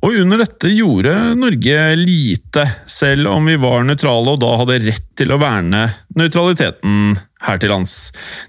Og 0.01 0.15
under 0.23 0.41
dette 0.41 0.71
gjorde 0.73 1.13
Norge 1.37 1.81
lite, 2.01 2.63
selv 2.89 3.29
om 3.35 3.45
vi 3.51 3.59
var 3.61 3.83
nøytrale 3.85 4.33
og 4.33 4.39
da 4.41 4.55
hadde 4.63 4.79
rett 4.87 5.09
til 5.19 5.35
å 5.35 5.37
verne 5.41 5.83
nøytraliteten 6.17 7.19
her 7.45 7.61
til 7.61 7.73
lands. 7.73 7.97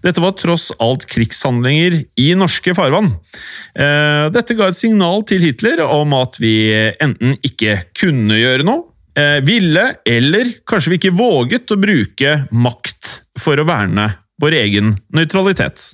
Dette 0.03 0.23
var 0.23 0.37
tross 0.39 0.69
alt 0.83 1.03
krigshandlinger 1.11 1.97
i 2.23 2.29
norske 2.39 2.75
farvann. 2.75 3.11
Eh, 3.75 4.29
Dette 4.31 4.55
ga 4.55 4.69
et 4.71 4.79
signal 4.79 5.25
til 5.27 5.43
Hitler 5.43 5.83
om 5.83 6.15
at 6.15 6.39
vi 6.39 6.71
enten 7.03 7.35
ikke 7.43 7.81
kunne 7.99 8.39
gjøre 8.39 8.67
noe, 8.67 8.85
eh, 8.87 8.90
ville, 9.43 9.81
eller 10.07 10.53
kanskje 10.63 10.93
vi 10.93 10.97
ikke 11.01 11.15
våget 11.17 11.73
å 11.73 11.79
bruke 11.81 12.35
makt 12.55 13.09
for 13.43 13.59
å 13.59 13.65
verne 13.67 14.05
vår 14.41 14.55
egen 14.61 14.93
nøytralitet. 15.11 15.91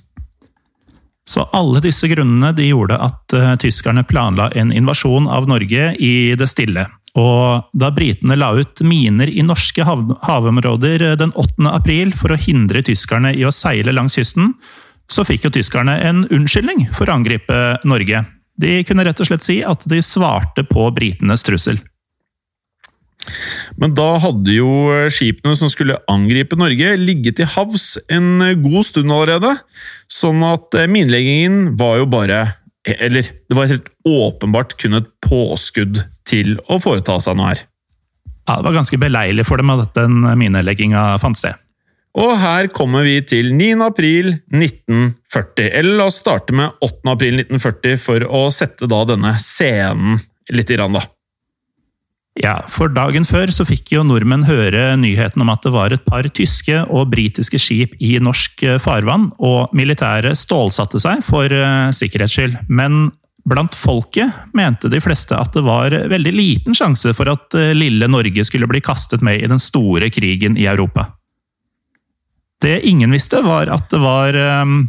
Så 1.28 1.44
alle 1.52 1.82
disse 1.84 2.08
grunnene 2.08 2.54
de 2.56 2.70
gjorde 2.70 2.96
at 3.04 3.34
uh, 3.36 3.50
tyskerne 3.60 4.06
planla 4.08 4.48
en 4.56 4.72
invasjon 4.72 5.28
av 5.28 5.48
Norge 5.50 5.90
i 6.00 6.14
det 6.40 6.48
stille. 6.48 6.86
Og 7.20 7.68
da 7.76 7.90
britene 7.92 8.38
la 8.38 8.54
ut 8.56 8.80
miner 8.80 9.28
i 9.28 9.44
norske 9.44 9.84
hav 9.84 10.06
havområder 10.22 11.02
eh, 11.04 11.16
den 11.18 11.32
8. 11.34 11.66
april 11.72 12.12
for 12.16 12.32
å 12.32 12.38
hindre 12.38 12.84
tyskerne 12.84 13.32
i 13.34 13.44
å 13.48 13.52
seile 13.52 13.94
langs 13.96 14.16
kysten, 14.16 14.52
så 15.10 15.24
fikk 15.24 15.48
jo 15.48 15.52
tyskerne 15.56 15.96
en 16.04 16.26
unnskyldning 16.28 16.86
for 16.96 17.08
å 17.08 17.16
angripe 17.16 17.58
Norge. 17.88 18.22
De 18.60 18.80
kunne 18.86 19.04
rett 19.08 19.20
og 19.24 19.30
slett 19.30 19.44
si 19.44 19.58
at 19.64 19.84
de 19.88 20.02
svarte 20.04 20.64
på 20.68 20.84
britenes 20.94 21.44
trussel. 21.48 21.80
Men 23.80 23.94
da 23.98 24.08
hadde 24.22 24.54
jo 24.54 24.68
skipene 25.12 25.56
som 25.58 25.70
skulle 25.72 25.98
angripe 26.10 26.58
Norge, 26.58 26.94
ligget 27.00 27.38
til 27.40 27.50
havs 27.54 27.96
en 28.12 28.42
god 28.62 28.88
stund 28.88 29.12
allerede. 29.14 29.54
Sånn 30.12 30.42
at 30.46 30.76
mineleggingen 30.90 31.76
var 31.80 32.00
jo 32.02 32.08
bare 32.10 32.40
Eller 32.88 33.26
det 33.26 33.52
var 33.52 33.68
helt 33.68 33.88
åpenbart 34.06 34.70
kun 34.80 34.96
et 34.96 35.08
påskudd 35.20 35.98
til 36.24 36.54
å 36.72 36.78
foreta 36.80 37.18
seg 37.20 37.36
noe 37.36 37.50
her. 37.50 37.64
Ja, 38.48 38.56
Det 38.56 38.64
var 38.64 38.78
ganske 38.78 39.00
beleilig 39.00 39.44
for 39.44 39.60
dem 39.60 39.74
at 39.74 39.92
den 39.98 40.22
minelegginga 40.40 41.18
fant 41.20 41.36
sted. 41.36 41.58
Og 42.18 42.32
her 42.40 42.70
kommer 42.72 43.04
vi 43.06 43.18
til 43.26 43.52
9. 43.54 43.76
april 43.84 44.32
1940. 44.48 45.68
Eller 45.68 45.98
la 46.00 46.08
oss 46.08 46.22
starte 46.22 46.56
med 46.56 46.80
8. 46.80 47.04
april 47.12 47.42
1940 47.44 48.00
for 48.00 48.24
å 48.24 48.46
sette 48.54 48.88
da 48.90 49.02
denne 49.06 49.34
scenen 49.42 50.18
litt 50.54 50.72
i 50.72 50.78
rand, 50.80 50.96
da. 50.96 51.04
Ja, 52.38 52.60
for 52.70 52.92
dagen 52.94 53.24
før 53.26 53.50
så 53.50 53.64
fikk 53.66 53.90
jo 53.96 54.04
nordmenn 54.06 54.44
høre 54.46 54.92
nyheten 55.00 55.42
om 55.42 55.48
at 55.50 55.64
det 55.64 55.72
var 55.74 55.94
et 55.94 56.04
par 56.06 56.26
tyske 56.30 56.84
og 56.86 57.10
britiske 57.10 57.58
skip 57.58 57.96
i 58.04 58.14
norsk 58.22 58.62
eh, 58.62 58.78
farvann, 58.82 59.32
og 59.42 59.74
militæret 59.74 60.38
stålsatte 60.38 61.00
seg 61.02 61.24
for 61.26 61.50
uh, 61.50 61.90
sikkerhets 61.94 62.36
skyld. 62.38 62.54
Men 62.70 63.08
blant 63.48 63.74
folket 63.74 64.54
mente 64.54 64.90
de 64.92 65.00
fleste 65.02 65.34
at 65.34 65.56
det 65.56 65.64
var 65.66 65.94
veldig 66.12 66.34
liten 66.36 66.78
sjanse 66.78 67.14
for 67.16 67.32
at 67.32 67.58
uh, 67.58 67.72
lille 67.74 68.06
Norge 68.10 68.46
skulle 68.46 68.70
bli 68.70 68.84
kastet 68.86 69.24
med 69.24 69.42
i 69.42 69.50
den 69.50 69.62
store 69.62 70.12
krigen 70.14 70.58
i 70.60 70.68
Europa. 70.70 71.08
Det 72.62 72.80
ingen 72.86 73.10
visste, 73.14 73.42
var 73.42 73.70
at 73.70 73.90
det 73.90 73.98
var 74.02 74.38
um, 74.62 74.84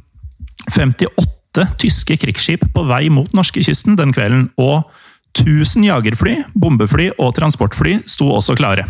58 0.70 1.66
tyske 1.82 2.22
krigsskip 2.22 2.70
på 2.76 2.86
vei 2.90 3.08
mot 3.14 3.34
norskekysten 3.34 3.98
den 3.98 4.14
kvelden, 4.14 4.52
og 4.62 4.86
1000 5.40 5.88
jagerfly, 5.88 6.36
bombefly 6.56 7.10
og 7.18 7.34
transportfly 7.38 8.00
sto 8.10 8.30
også 8.36 8.58
klare. 8.60 8.86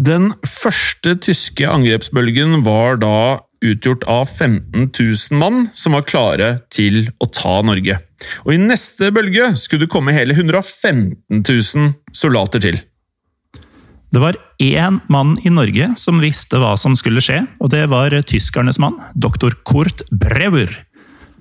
Den 0.00 0.30
første 0.48 1.16
tyske 1.20 1.68
angrepsbølgen 1.68 2.62
var 2.64 3.00
da 3.02 3.40
utgjort 3.60 4.06
av 4.08 4.28
15 4.30 4.88
000 4.96 5.40
mann 5.40 5.66
som 5.76 5.96
var 5.96 6.06
klare 6.08 6.50
til 6.72 7.10
å 7.20 7.28
ta 7.28 7.58
Norge. 7.66 7.98
Og 8.46 8.54
i 8.54 8.60
neste 8.60 9.10
bølge 9.12 9.52
skulle 9.60 9.84
det 9.84 9.92
komme 9.92 10.14
hele 10.16 10.36
115 10.36 11.42
000 11.44 11.92
soldater 12.16 12.64
til. 12.64 12.80
Det 14.10 14.18
var 14.18 14.38
én 14.58 14.96
mann 15.12 15.36
i 15.46 15.52
Norge 15.54 15.92
som 16.00 16.18
visste 16.22 16.58
hva 16.58 16.72
som 16.80 16.96
skulle 16.98 17.22
skje, 17.22 17.44
og 17.62 17.70
det 17.74 17.84
var 17.92 18.16
tyskernes 18.26 18.80
mann, 18.82 18.96
doktor 19.14 19.54
Kurt 19.68 20.02
Breuer. 20.10 20.72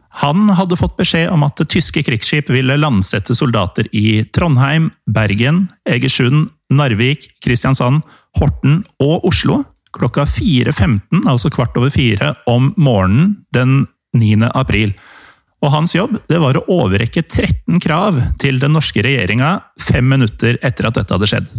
Han 0.10 0.50
hadde 0.58 0.78
fått 0.80 0.98
beskjed 0.98 1.30
om 1.30 1.44
at 1.46 1.62
tyske 1.70 2.02
krigsskip 2.04 2.50
ville 2.50 2.80
landsette 2.80 3.36
soldater 3.38 3.88
i 3.96 4.24
Trondheim, 4.34 4.90
Bergen, 5.06 5.68
Egersund, 5.90 6.50
Narvik, 6.74 7.28
Kristiansand, 7.46 8.02
Horten 8.40 8.82
og 9.02 9.28
Oslo 9.30 9.64
klokka 9.96 10.26
4.15, 10.30 11.24
altså 11.30 11.50
kvart 11.54 11.78
over 11.80 11.90
fire, 11.94 12.34
om 12.50 12.74
morgenen 12.78 13.40
den 13.56 13.88
9. 14.18 14.50
april. 14.54 14.94
Og 15.64 15.74
hans 15.74 15.96
jobb 15.96 16.20
det 16.30 16.40
var 16.40 16.58
å 16.58 16.66
overrekke 16.72 17.24
13 17.26 17.82
krav 17.84 18.20
til 18.42 18.62
den 18.62 18.76
norske 18.78 19.04
regjeringa 19.04 19.58
fem 19.82 20.08
minutter 20.08 20.60
etter 20.64 20.88
at 20.88 21.00
dette 21.00 21.16
hadde 21.16 21.30
skjedd. 21.30 21.50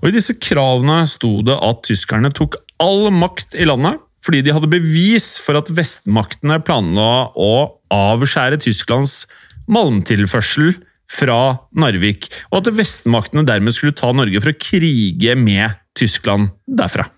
Og 0.00 0.08
I 0.08 0.14
disse 0.14 0.34
kravene 0.40 1.02
sto 1.10 1.40
det 1.46 1.58
at 1.62 1.84
tyskerne 1.86 2.32
tok 2.34 2.56
all 2.82 3.10
makt 3.14 3.54
i 3.60 3.68
landet 3.68 4.00
fordi 4.24 4.42
de 4.44 4.54
hadde 4.54 4.70
bevis 4.72 5.34
for 5.40 5.58
at 5.60 5.70
vestmaktene 5.72 6.60
planla 6.64 7.30
å 7.34 7.52
avskjære 7.94 8.60
Tysklands 8.62 9.24
malmtilførsel 9.70 10.74
fra 11.10 11.38
Narvik, 11.74 12.28
og 12.50 12.60
at 12.60 12.74
vestmaktene 12.78 13.46
dermed 13.48 13.74
skulle 13.74 13.96
ta 13.96 14.12
Norge 14.14 14.42
for 14.42 14.52
å 14.52 14.60
krige 14.60 15.34
med 15.38 15.80
Tyskland 15.98 16.52
derfra. 16.66 17.08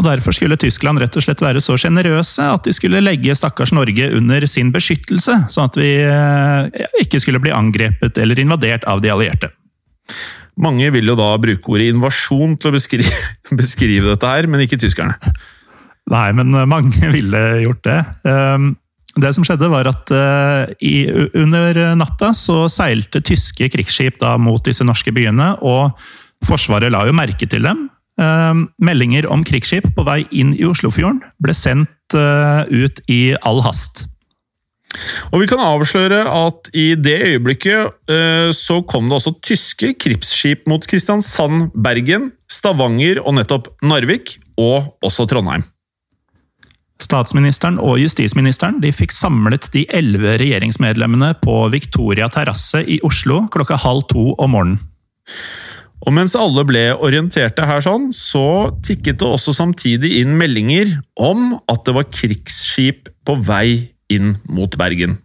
Og 0.00 0.06
Derfor 0.06 0.32
skulle 0.32 0.56
Tyskland 0.56 1.02
rett 1.02 1.16
og 1.18 1.24
slett 1.24 1.42
være 1.44 1.60
så 1.60 1.76
sjenerøse 1.78 2.46
at 2.54 2.64
de 2.64 2.72
skulle 2.72 3.02
legge 3.02 3.34
stakkars 3.36 3.74
Norge 3.76 4.08
under 4.16 4.46
sin 4.48 4.70
beskyttelse, 4.72 5.34
sånn 5.52 5.68
at 5.68 5.76
vi 5.78 5.90
eh, 6.00 6.86
ikke 7.02 7.20
skulle 7.20 7.42
bli 7.42 7.52
angrepet 7.52 8.16
eller 8.22 8.40
invadert 8.40 8.86
av 8.88 9.02
de 9.04 9.12
allierte. 9.12 9.52
Mange 10.62 10.88
vil 10.92 11.12
jo 11.12 11.16
da 11.16 11.28
bruke 11.40 11.74
ordet 11.74 11.92
invasjon 11.92 12.56
til 12.60 12.72
å 12.72 12.74
beskrive, 12.76 13.20
beskrive 13.60 14.14
dette 14.14 14.32
her, 14.32 14.48
men 14.48 14.64
ikke 14.64 14.80
tyskerne. 14.80 15.18
Nei, 16.10 16.28
men 16.34 16.50
mange 16.68 17.10
ville 17.16 17.42
gjort 17.62 17.84
det. 17.86 18.00
Ehm, 18.28 18.72
det 19.20 19.30
som 19.36 19.44
skjedde, 19.44 19.68
var 19.70 19.86
at 19.90 20.10
eh, 20.16 21.28
under 21.38 21.82
natta 22.00 22.32
så 22.34 22.64
seilte 22.72 23.20
tyske 23.20 23.68
krigsskip 23.74 24.18
da 24.22 24.38
mot 24.40 24.64
disse 24.64 24.86
norske 24.88 25.12
byene, 25.14 25.54
og 25.60 25.92
Forsvaret 26.42 26.90
la 26.90 27.04
jo 27.06 27.14
merke 27.14 27.46
til 27.46 27.62
dem. 27.62 27.86
Ehm, 28.20 28.66
meldinger 28.82 29.28
om 29.30 29.44
krigsskip 29.46 29.86
på 29.96 30.04
vei 30.06 30.22
inn 30.36 30.56
i 30.58 30.66
Oslofjorden 30.68 31.22
ble 31.42 31.54
sendt 31.56 32.16
eh, 32.18 32.66
ut 32.68 32.98
i 33.08 33.22
all 33.46 33.62
hast. 33.64 34.04
Og 35.32 35.40
vi 35.40 35.48
kan 35.48 35.62
avsløre 35.64 36.20
at 36.28 36.68
i 36.76 36.92
det 37.00 37.16
øyeblikket 37.30 37.94
eh, 38.12 38.50
så 38.52 38.82
kom 38.84 39.08
det 39.08 39.16
også 39.16 39.32
tyske 39.40 39.94
krigsskip 40.02 40.66
mot 40.68 40.84
Kristiansand, 40.88 41.70
Bergen, 41.72 42.30
Stavanger 42.50 43.22
og 43.22 43.38
nettopp 43.38 43.70
Narvik, 43.80 44.36
og 44.60 44.92
også 45.00 45.24
Trondheim. 45.30 45.64
Statsministeren 47.02 47.80
og 47.82 47.98
justisministeren 47.98 48.78
de 48.82 48.92
fikk 48.94 49.14
samlet 49.14 49.66
de 49.74 49.84
elleve 49.90 50.36
regjeringsmedlemmene 50.42 51.32
på 51.42 51.56
Victoria 51.72 52.28
terrasse 52.32 52.84
i 52.86 53.00
Oslo 53.06 53.46
klokka 53.52 53.80
halv 53.82 54.06
to 54.12 54.30
om 54.38 54.54
morgenen. 54.54 54.80
Og 56.02 56.14
mens 56.14 56.34
alle 56.34 56.64
ble 56.66 56.88
orienterte 56.98 57.66
her 57.66 57.82
sånn, 57.84 58.08
så 58.14 58.72
tikket 58.82 59.20
det 59.20 59.28
også 59.28 59.54
samtidig 59.54 60.16
inn 60.18 60.34
meldinger 60.38 60.96
om 61.14 61.52
at 61.70 61.84
det 61.86 61.94
var 61.94 62.10
krigsskip 62.10 63.10
på 63.26 63.36
vei 63.46 63.91
inn 64.14 64.36
mot 64.50 64.76
Bergen. 64.78 65.18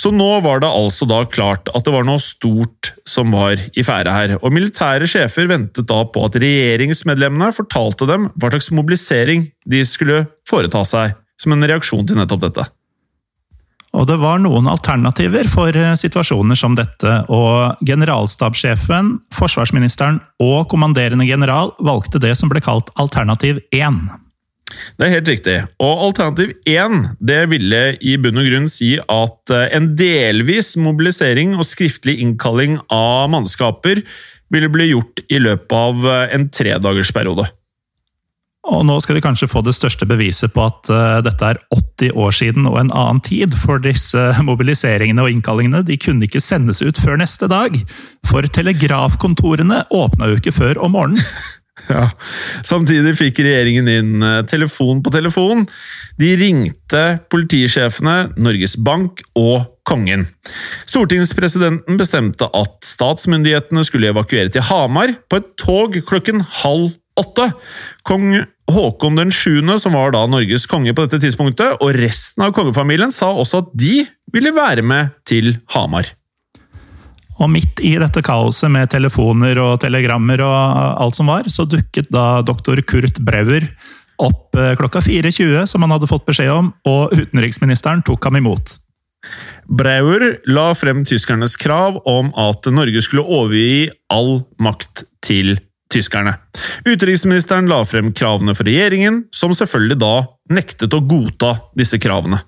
Så 0.00 0.12
nå 0.14 0.28
var 0.44 0.62
det 0.62 0.70
altså 0.70 1.08
da 1.08 1.22
klart 1.28 1.70
at 1.72 1.86
det 1.86 1.94
var 1.94 2.06
noe 2.06 2.22
stort 2.22 2.92
som 3.08 3.34
var 3.34 3.60
i 3.74 3.84
ferde 3.86 4.14
her, 4.14 4.36
og 4.40 4.54
militære 4.54 5.08
sjefer 5.10 5.50
ventet 5.50 5.88
da 5.90 6.02
på 6.08 6.24
at 6.28 6.38
regjeringsmedlemmene 6.42 7.52
fortalte 7.56 8.08
dem 8.08 8.30
hva 8.34 8.52
slags 8.52 8.72
mobilisering 8.74 9.48
de 9.66 9.84
skulle 9.88 10.24
foreta 10.48 10.84
seg 10.86 11.16
som 11.40 11.52
en 11.52 11.68
reaksjon 11.68 12.06
til 12.08 12.18
nettopp 12.20 12.46
dette. 12.48 12.66
Og 13.96 14.04
det 14.08 14.18
var 14.20 14.40
noen 14.42 14.68
alternativer 14.68 15.48
for 15.48 15.72
eh, 15.72 15.94
situasjoner 15.96 16.58
som 16.58 16.76
dette, 16.76 17.12
og 17.32 17.80
generalstabssjefen, 17.86 19.14
forsvarsministeren 19.36 20.20
og 20.42 20.66
kommanderende 20.72 21.24
general 21.28 21.72
valgte 21.80 22.20
det 22.22 22.34
som 22.36 22.52
ble 22.52 22.60
kalt 22.64 22.92
alternativ 23.00 23.62
1. 23.72 24.02
Det 24.66 25.06
er 25.06 25.12
helt 25.14 25.28
riktig. 25.30 25.56
Og 25.82 26.06
alternativ 26.08 26.54
1 26.66 26.96
det 27.22 27.42
ville 27.52 27.82
i 28.02 28.16
bunn 28.20 28.40
og 28.42 28.48
grunn 28.48 28.70
si 28.70 28.96
at 28.98 29.52
eh, 29.54 29.68
en 29.76 29.92
delvis 29.98 30.74
mobilisering 30.80 31.54
og 31.54 31.68
skriftlig 31.68 32.18
innkalling 32.24 32.80
av 32.92 33.30
mannskaper 33.34 34.02
ville 34.52 34.70
bli 34.72 34.90
gjort 34.90 35.22
i 35.30 35.38
løpet 35.42 35.76
av 35.76 36.10
eh, 36.10 36.34
en 36.34 36.48
tredagersperiode. 36.50 37.46
Og 38.66 38.82
nå 38.82 38.96
skal 38.98 39.18
vi 39.18 39.22
kanskje 39.22 39.46
få 39.46 39.62
det 39.62 39.76
største 39.76 40.08
beviset 40.10 40.50
på 40.50 40.64
at 40.66 40.88
uh, 40.90 41.20
dette 41.22 41.52
er 41.52 41.60
80 41.70 42.16
år 42.18 42.32
siden 42.34 42.66
og 42.66 42.80
en 42.80 42.90
annen 42.90 43.20
tid, 43.22 43.54
for 43.54 43.78
disse 43.78 44.24
mobiliseringene 44.48 45.22
og 45.22 45.30
innkallingene 45.30 45.84
de 45.86 45.94
kunne 46.02 46.26
ikke 46.26 46.42
sendes 46.42 46.82
ut 46.82 46.98
før 46.98 47.20
neste 47.22 47.46
dag. 47.52 47.78
For 48.26 48.42
telegrafkontorene 48.58 49.84
åpna 49.94 50.32
jo 50.32 50.40
ikke 50.40 50.56
før 50.56 50.82
om 50.82 50.96
morgenen. 50.98 51.22
Ja. 51.92 52.08
Samtidig 52.66 53.12
fikk 53.18 53.42
regjeringen 53.44 53.88
inn 53.90 54.24
eh, 54.24 54.42
telefon 54.48 55.02
på 55.04 55.12
telefon. 55.14 55.66
De 56.16 56.32
ringte 56.40 57.02
politisjefene, 57.30 58.32
Norges 58.40 58.78
Bank 58.80 59.20
og 59.36 59.68
kongen. 59.86 60.26
Stortingspresidenten 60.88 62.00
bestemte 62.00 62.48
at 62.56 62.80
statsmyndighetene 62.86 63.84
skulle 63.86 64.10
evakuere 64.10 64.50
til 64.52 64.64
Hamar 64.66 65.14
på 65.28 65.42
et 65.42 65.52
tog 65.60 66.00
klokken 66.08 66.42
halv 66.64 66.96
åtte. 67.20 67.50
Kong 68.08 68.32
Håkon 68.66 69.18
den 69.20 69.30
7., 69.30 69.62
som 69.78 69.94
var 69.94 70.10
da 70.16 70.24
Norges 70.26 70.66
konge 70.66 70.94
på 70.96 71.06
dette 71.06 71.22
tidspunktet, 71.22 71.78
og 71.78 71.94
resten 72.00 72.42
av 72.48 72.54
kongefamilien 72.56 73.14
sa 73.14 73.30
også 73.30 73.62
at 73.62 73.74
de 73.78 74.00
ville 74.34 74.52
være 74.56 74.82
med 74.82 75.14
til 75.28 75.54
Hamar. 75.76 76.10
Og 77.36 77.50
midt 77.52 77.82
i 77.84 77.94
dette 78.00 78.22
kaoset 78.24 78.72
med 78.72 78.88
telefoner 78.92 79.58
og 79.60 79.76
telegrammer 79.82 80.40
og 80.44 81.02
alt 81.04 81.18
som 81.18 81.28
var, 81.28 81.48
så 81.52 81.66
dukket 81.68 82.08
da 82.14 82.40
doktor 82.46 82.80
Kurt 82.88 83.20
Breuer 83.20 83.68
opp 84.22 84.56
eh, 84.56 84.72
klokka 84.78 85.02
4.20, 85.04 85.66
som 85.68 85.84
han 85.84 85.92
hadde 85.92 86.08
fått 86.08 86.26
beskjed 86.28 86.52
om, 86.52 86.72
og 86.88 87.12
utenriksministeren 87.12 88.00
tok 88.06 88.24
ham 88.28 88.40
imot. 88.40 88.78
Brauer 89.66 90.38
la 90.48 90.70
frem 90.78 91.02
tyskernes 91.04 91.56
krav 91.60 91.98
om 92.08 92.30
at 92.38 92.68
Norge 92.72 93.02
skulle 93.04 93.26
overgi 93.26 93.88
all 94.12 94.46
makt 94.62 95.04
til 95.26 95.56
tyskerne. 95.92 96.36
Utenriksministeren 96.86 97.68
la 97.70 97.82
frem 97.86 98.12
kravene 98.16 98.54
for 98.56 98.66
regjeringen, 98.68 99.24
som 99.34 99.54
selvfølgelig 99.54 99.98
da 100.02 100.14
nektet 100.54 100.94
å 100.94 101.02
godta 101.04 101.56
disse 101.78 101.98
kravene. 102.02 102.40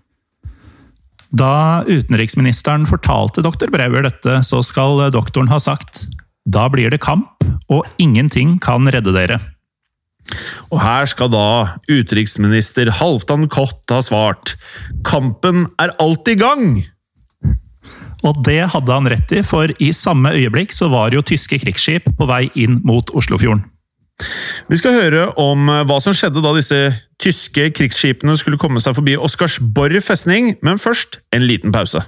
Da 1.28 1.84
utenriksministeren 1.84 2.86
fortalte 2.88 3.44
doktor 3.44 3.68
Breuer 3.72 4.06
dette, 4.06 4.40
så 4.46 4.62
skal 4.64 5.10
doktoren 5.12 5.50
ha 5.52 5.60
sagt 5.60 6.06
Da 6.48 6.68
blir 6.72 6.90
det 6.90 7.02
kamp, 7.04 7.44
og 7.68 7.84
ingenting 8.00 8.56
kan 8.64 8.88
redde 8.88 9.12
dere. 9.12 9.40
Og 10.72 10.80
her 10.80 11.08
skal 11.08 11.30
da 11.32 11.78
utenriksminister 11.88 12.90
Halvdan 12.98 13.48
Kott 13.52 13.88
ha 13.92 14.00
svart 14.04 14.56
Kampen 15.04 15.66
er 15.80 15.92
alltid 16.00 16.36
i 16.36 16.42
gang! 16.42 16.70
Og 18.26 18.40
det 18.44 18.64
hadde 18.72 18.90
han 18.90 19.06
rett 19.08 19.30
i, 19.30 19.44
for 19.46 19.70
i 19.78 19.92
samme 19.94 20.32
øyeblikk 20.34 20.72
så 20.74 20.88
var 20.90 21.14
jo 21.14 21.22
tyske 21.22 21.60
krigsskip 21.62 22.08
på 22.18 22.26
vei 22.26 22.48
inn 22.58 22.80
mot 22.86 23.12
Oslofjorden. 23.14 23.62
Vi 24.68 24.78
skal 24.80 24.96
høre 24.96 25.26
om 25.40 25.70
hva 25.88 25.98
som 26.02 26.16
skjedde 26.16 26.42
da 26.44 26.52
disse 26.56 26.78
tyske 27.22 27.70
krigsskipene 27.76 28.36
skulle 28.38 28.60
komme 28.60 28.82
seg 28.82 28.96
forbi 28.98 29.16
Oscarsborg 29.18 30.02
festning, 30.04 30.56
men 30.62 30.80
først 30.82 31.20
en 31.34 31.46
liten 31.46 31.74
pause. 31.74 32.02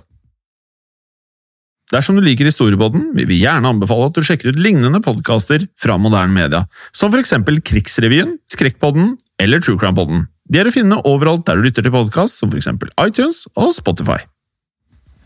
Dersom 1.91 2.19
du 2.19 2.23
liker 2.23 2.47
Historiepodden, 2.47 3.09
vil 3.19 3.27
vi 3.27 3.41
gjerne 3.43 3.73
anbefale 3.73 4.07
at 4.11 4.15
du 4.15 4.23
sjekker 4.23 4.53
ut 4.53 4.61
lignende 4.63 5.01
podkaster 5.03 5.65
fra 5.81 5.97
moderne 5.99 6.31
media, 6.35 6.65
som 6.95 7.11
for 7.11 7.19
eksempel 7.19 7.59
Krigsrevyen, 7.67 8.37
Skrekkpodden 8.53 9.17
eller 9.43 9.63
True 9.63 9.81
Crime-podden. 9.81 10.29
De 10.51 10.61
er 10.61 10.71
å 10.71 10.75
finne 10.75 11.01
overalt 11.07 11.49
der 11.49 11.59
du 11.59 11.67
lytter 11.67 11.87
til 11.87 11.95
podkast, 11.95 12.39
som 12.39 12.53
for 12.53 12.61
eksempel 12.61 12.93
iTunes 13.03 13.43
og 13.59 13.75
Spotify. 13.75 14.21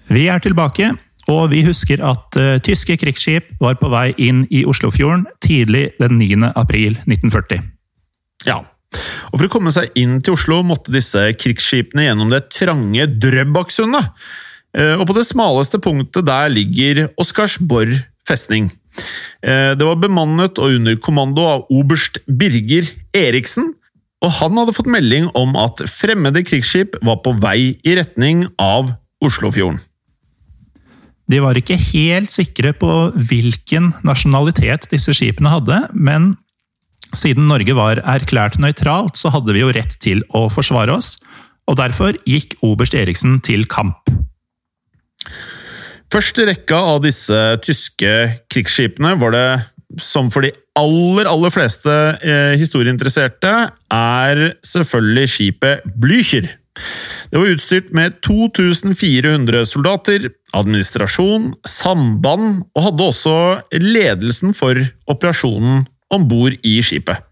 Vi 0.08 0.26
er 0.32 0.40
tilbake, 0.44 0.94
og 1.30 1.48
vi 1.52 1.62
husker 1.64 2.02
at 2.04 2.36
uh, 2.36 2.56
tyske 2.64 2.96
krigsskip 3.00 3.54
var 3.62 3.78
på 3.80 3.88
vei 3.92 4.10
inn 4.20 4.44
i 4.52 4.64
Oslofjorden 4.68 5.24
tidlig 5.44 5.90
den 6.00 6.18
9. 6.20 6.52
april 6.52 6.98
1940. 7.06 7.64
Ja, 8.44 8.60
og 9.32 9.38
For 9.38 9.48
å 9.48 9.52
komme 9.52 9.72
seg 9.74 9.94
inn 9.98 10.20
til 10.22 10.36
Oslo 10.36 10.60
måtte 10.66 10.94
disse 10.94 11.26
krigsskipene 11.38 12.08
gjennom 12.08 12.32
det 12.32 12.44
trange 12.54 13.08
Drøbaksundet. 13.10 14.10
Uh, 14.74 14.96
og 14.98 15.06
på 15.08 15.16
det 15.16 15.26
smaleste 15.28 15.80
punktet 15.82 16.26
der 16.26 16.50
ligger 16.52 17.06
Oscarsborg 17.20 17.96
festning. 18.28 18.70
Uh, 19.44 19.72
det 19.78 19.86
var 19.86 20.02
bemannet 20.02 20.60
og 20.60 20.76
under 20.78 20.98
kommando 21.02 21.46
av 21.46 21.64
oberst 21.72 22.20
Birger 22.26 22.90
Eriksen, 23.16 23.72
og 24.24 24.36
han 24.40 24.56
hadde 24.56 24.74
fått 24.76 24.88
melding 24.88 25.28
om 25.36 25.56
at 25.60 25.82
fremmede 25.90 26.44
krigsskip 26.46 26.96
var 27.04 27.20
på 27.24 27.34
vei 27.42 27.74
i 27.84 27.96
retning 27.98 28.46
av 28.60 28.94
Oslofjorden. 29.24 29.82
De 31.34 31.40
var 31.42 31.58
ikke 31.58 31.74
helt 31.80 32.30
sikre 32.30 32.70
på 32.78 32.88
hvilken 33.26 33.90
nasjonalitet 34.06 34.86
disse 34.92 35.10
skipene 35.18 35.50
hadde, 35.50 35.80
men 35.90 36.36
siden 37.14 37.48
Norge 37.50 37.74
var 37.74 37.98
erklært 38.06 38.60
nøytralt, 38.62 39.18
så 39.18 39.32
hadde 39.34 39.54
vi 39.56 39.64
jo 39.64 39.72
rett 39.74 39.96
til 40.02 40.22
å 40.34 40.46
forsvare 40.52 40.94
oss, 40.94 41.16
og 41.66 41.80
derfor 41.80 42.14
gikk 42.28 42.54
oberst 42.62 42.94
Eriksen 42.94 43.40
til 43.42 43.66
kamp. 43.66 44.12
Første 46.12 46.46
rekka 46.46 46.78
av 46.92 47.02
disse 47.02 47.38
tyske 47.66 48.10
krigsskipene 48.52 49.16
var 49.18 49.34
det, 49.34 49.48
som 49.98 50.30
for 50.30 50.46
de 50.46 50.52
aller, 50.78 51.26
aller 51.26 51.54
fleste 51.54 51.90
eh, 52.22 52.54
historieinteresserte, 52.60 53.54
er 53.90 54.44
selvfølgelig 54.66 55.32
skipet 55.34 55.88
Blücher. 55.98 56.46
Det 57.30 57.38
var 57.38 57.50
utstyrt 57.50 57.92
med 57.94 58.18
2400 58.26 59.64
soldater, 59.66 60.28
administrasjon, 60.54 61.52
samband, 61.66 62.64
og 62.74 62.88
hadde 62.88 63.08
også 63.10 63.36
ledelsen 63.78 64.54
for 64.56 64.78
operasjonen 65.10 65.84
om 66.14 66.28
bord 66.30 66.58
i 66.66 66.78
skipet. 66.84 67.22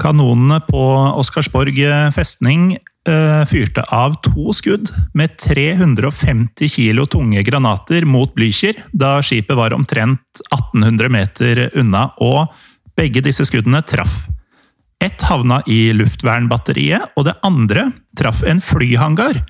Kanonene 0.00 0.60
på 0.64 0.80
Oscarsborg 1.20 1.76
festning 2.16 2.72
uh, 3.08 3.42
fyrte 3.48 3.84
av 3.92 4.16
to 4.24 4.54
skudd 4.56 4.88
med 5.18 5.36
350 5.42 6.72
kilo 6.72 7.04
tunge 7.10 7.42
granater 7.44 8.06
mot 8.08 8.32
Blücher 8.36 8.78
da 8.96 9.18
skipet 9.24 9.58
var 9.58 9.76
omtrent 9.76 10.42
1800 10.48 11.12
meter 11.12 11.66
unna, 11.76 12.08
og 12.16 12.48
begge 12.96 13.22
disse 13.24 13.44
skuddene 13.48 13.82
traff. 13.86 14.24
Ett 15.00 15.22
havna 15.24 15.62
i 15.70 15.94
luftvernbatteriet, 15.96 17.14
og 17.16 17.24
det 17.24 17.38
andre 17.46 17.88
traff 18.18 18.42
en 18.44 18.60
flyhangar. 18.60 19.40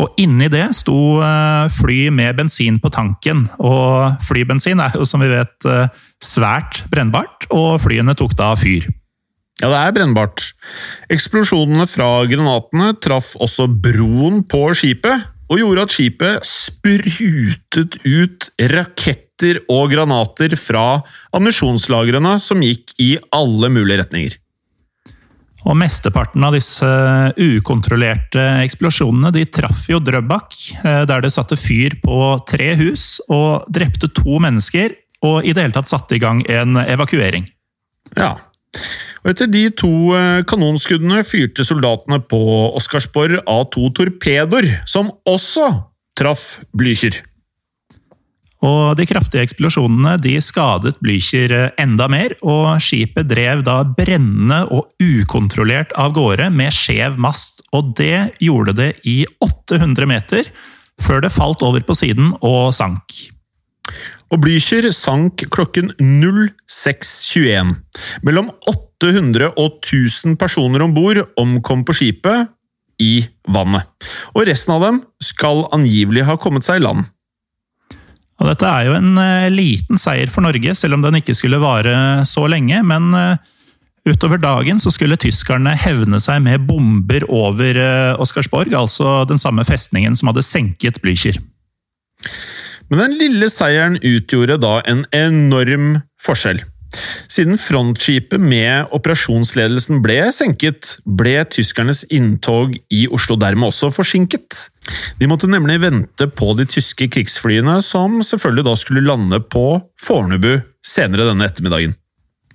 Og 0.00 0.16
inni 0.18 0.48
det 0.50 0.64
sto 0.74 1.20
eh, 1.22 1.68
fly 1.70 2.08
med 2.10 2.40
bensin 2.40 2.80
på 2.82 2.90
tanken. 2.90 3.44
Og 3.62 4.16
flybensin 4.26 4.80
er 4.82 4.96
jo, 4.96 5.06
som 5.06 5.22
vi 5.22 5.30
vet, 5.30 5.54
eh, 5.70 5.92
svært 6.24 6.82
brennbart, 6.90 7.46
og 7.54 7.78
flyene 7.84 8.16
tok 8.18 8.34
da 8.38 8.54
fyr. 8.58 8.88
Ja, 9.60 9.68
det 9.70 9.78
er 9.78 9.94
brennbart. 9.94 10.48
Eksplosjonene 11.14 11.86
fra 11.86 12.08
granatene 12.26 12.90
traff 13.04 13.36
også 13.44 13.68
broen 13.68 14.42
på 14.50 14.66
skipet, 14.74 15.28
og 15.52 15.60
gjorde 15.60 15.84
at 15.84 15.94
skipet 15.94 16.48
sprutet 16.48 17.98
ut 18.02 18.48
raketter 18.72 19.60
og 19.70 19.92
granater 19.92 20.56
fra 20.58 21.04
ammunisjonslagrene 21.36 22.38
som 22.42 22.64
gikk 22.64 22.96
i 22.98 23.12
alle 23.36 23.70
mulige 23.70 24.00
retninger. 24.00 24.38
Og 25.64 25.76
mesteparten 25.80 26.44
av 26.44 26.54
disse 26.56 26.88
ukontrollerte 27.40 28.42
eksplosjonene 28.64 29.32
de 29.32 29.46
traff 29.48 29.86
jo 29.88 30.00
Drøbak, 30.04 30.56
eh, 30.84 31.04
der 31.08 31.24
det 31.24 31.32
satte 31.32 31.56
fyr 31.56 31.96
på 32.04 32.18
tre 32.48 32.74
hus 32.80 33.22
og 33.32 33.64
drepte 33.72 34.12
to 34.12 34.40
mennesker, 34.44 34.96
og 35.24 35.40
i 35.44 35.54
det 35.56 35.64
hele 35.64 35.76
tatt 35.76 35.88
satte 35.88 36.18
i 36.18 36.20
gang 36.20 36.44
en 36.52 36.76
evakuering. 36.84 37.48
Ja, 38.18 38.36
og 39.24 39.32
etter 39.32 39.48
de 39.48 39.68
to 39.72 39.90
eh, 40.16 40.42
kanonskuddene 40.48 41.22
fyrte 41.24 41.64
soldatene 41.64 42.20
på 42.28 42.40
Oscarsborg 42.76 43.40
av 43.48 43.70
to 43.72 43.88
torpedoer, 43.96 44.68
som 44.90 45.08
også 45.28 45.70
traff 46.18 46.60
Blücher. 46.76 47.22
Og 48.64 48.96
De 48.96 49.04
kraftige 49.04 49.44
eksplosjonene 49.44 50.14
de 50.24 50.38
skadet 50.42 50.96
Blücher 51.04 51.52
enda 51.80 52.06
mer, 52.08 52.32
og 52.40 52.80
skipet 52.82 53.28
drev 53.28 53.64
da 53.66 53.82
brennende 53.84 54.62
og 54.72 54.88
ukontrollert 55.02 55.92
av 56.00 56.14
gårde 56.16 56.48
med 56.54 56.72
skjev 56.72 57.18
mast. 57.20 57.60
Og 57.76 57.92
det 57.98 58.38
gjorde 58.40 58.76
det 58.78 58.90
i 59.04 59.22
800 59.44 60.08
meter, 60.08 60.48
før 61.02 61.24
det 61.24 61.34
falt 61.34 61.64
over 61.66 61.84
på 61.84 61.96
siden 61.98 62.32
og 62.40 62.72
sank. 62.76 63.04
Og 64.32 64.40
Blücher 64.40 64.88
sank 64.96 65.44
klokken 65.52 65.92
06.21. 66.00 67.74
Mellom 68.24 68.48
800 68.70 69.52
og 69.60 69.80
1000 69.84 70.38
personer 70.40 70.82
om 70.82 70.94
bord 70.96 71.20
omkom 71.40 71.84
på 71.84 71.96
skipet 72.00 72.48
i 73.02 73.26
vannet. 73.50 73.84
Og 74.32 74.46
resten 74.48 74.72
av 74.76 74.86
dem 74.86 75.02
skal 75.22 75.66
angivelig 75.74 76.24
ha 76.28 76.38
kommet 76.40 76.66
seg 76.66 76.80
i 76.80 76.86
land. 76.86 77.04
Og 78.42 78.50
dette 78.50 78.68
er 78.68 78.88
jo 78.88 78.94
en 78.98 79.18
uh, 79.20 79.50
liten 79.52 80.00
seier 80.00 80.30
for 80.32 80.44
Norge, 80.44 80.74
selv 80.74 80.96
om 80.96 81.04
den 81.04 81.20
ikke 81.20 81.36
skulle 81.38 81.62
vare 81.62 82.24
så 82.28 82.48
lenge. 82.50 82.80
Men 82.86 83.14
uh, 83.14 83.36
utover 84.08 84.40
dagen 84.42 84.82
så 84.82 84.92
skulle 84.92 85.18
tyskerne 85.20 85.76
hevne 85.78 86.20
seg 86.22 86.42
med 86.44 86.66
bomber 86.68 87.26
over 87.30 87.78
uh, 87.78 88.22
Oscarsborg, 88.22 88.74
altså 88.74 89.22
den 89.30 89.40
samme 89.40 89.64
festningen 89.66 90.18
som 90.18 90.32
hadde 90.32 90.46
senket 90.46 91.00
Blücher. 91.04 91.38
Men 92.90 93.00
den 93.00 93.18
lille 93.22 93.48
seieren 93.52 93.96
utgjorde 94.02 94.58
da 94.60 94.78
en 94.90 95.06
enorm 95.14 96.00
forskjell. 96.20 96.60
Siden 97.30 97.58
frontskipet 97.60 98.40
med 98.40 98.92
operasjonsledelsen 98.94 100.02
ble 100.04 100.20
senket, 100.34 100.96
ble 101.04 101.40
tyskernes 101.50 102.04
inntog 102.14 102.76
i 102.92 103.04
Oslo 103.08 103.38
dermed 103.40 103.72
også 103.72 103.92
forsinket. 103.94 104.68
De 105.20 105.28
måtte 105.30 105.48
nemlig 105.50 105.80
vente 105.82 106.28
på 106.28 106.52
de 106.58 106.68
tyske 106.68 107.08
krigsflyene, 107.12 107.80
som 107.82 108.20
selvfølgelig 108.22 108.68
da 108.68 108.78
skulle 108.78 109.04
lande 109.06 109.40
på 109.40 109.66
Fornebu 110.00 110.58
senere 110.84 111.30
denne 111.30 111.48
ettermiddagen. 111.48 111.96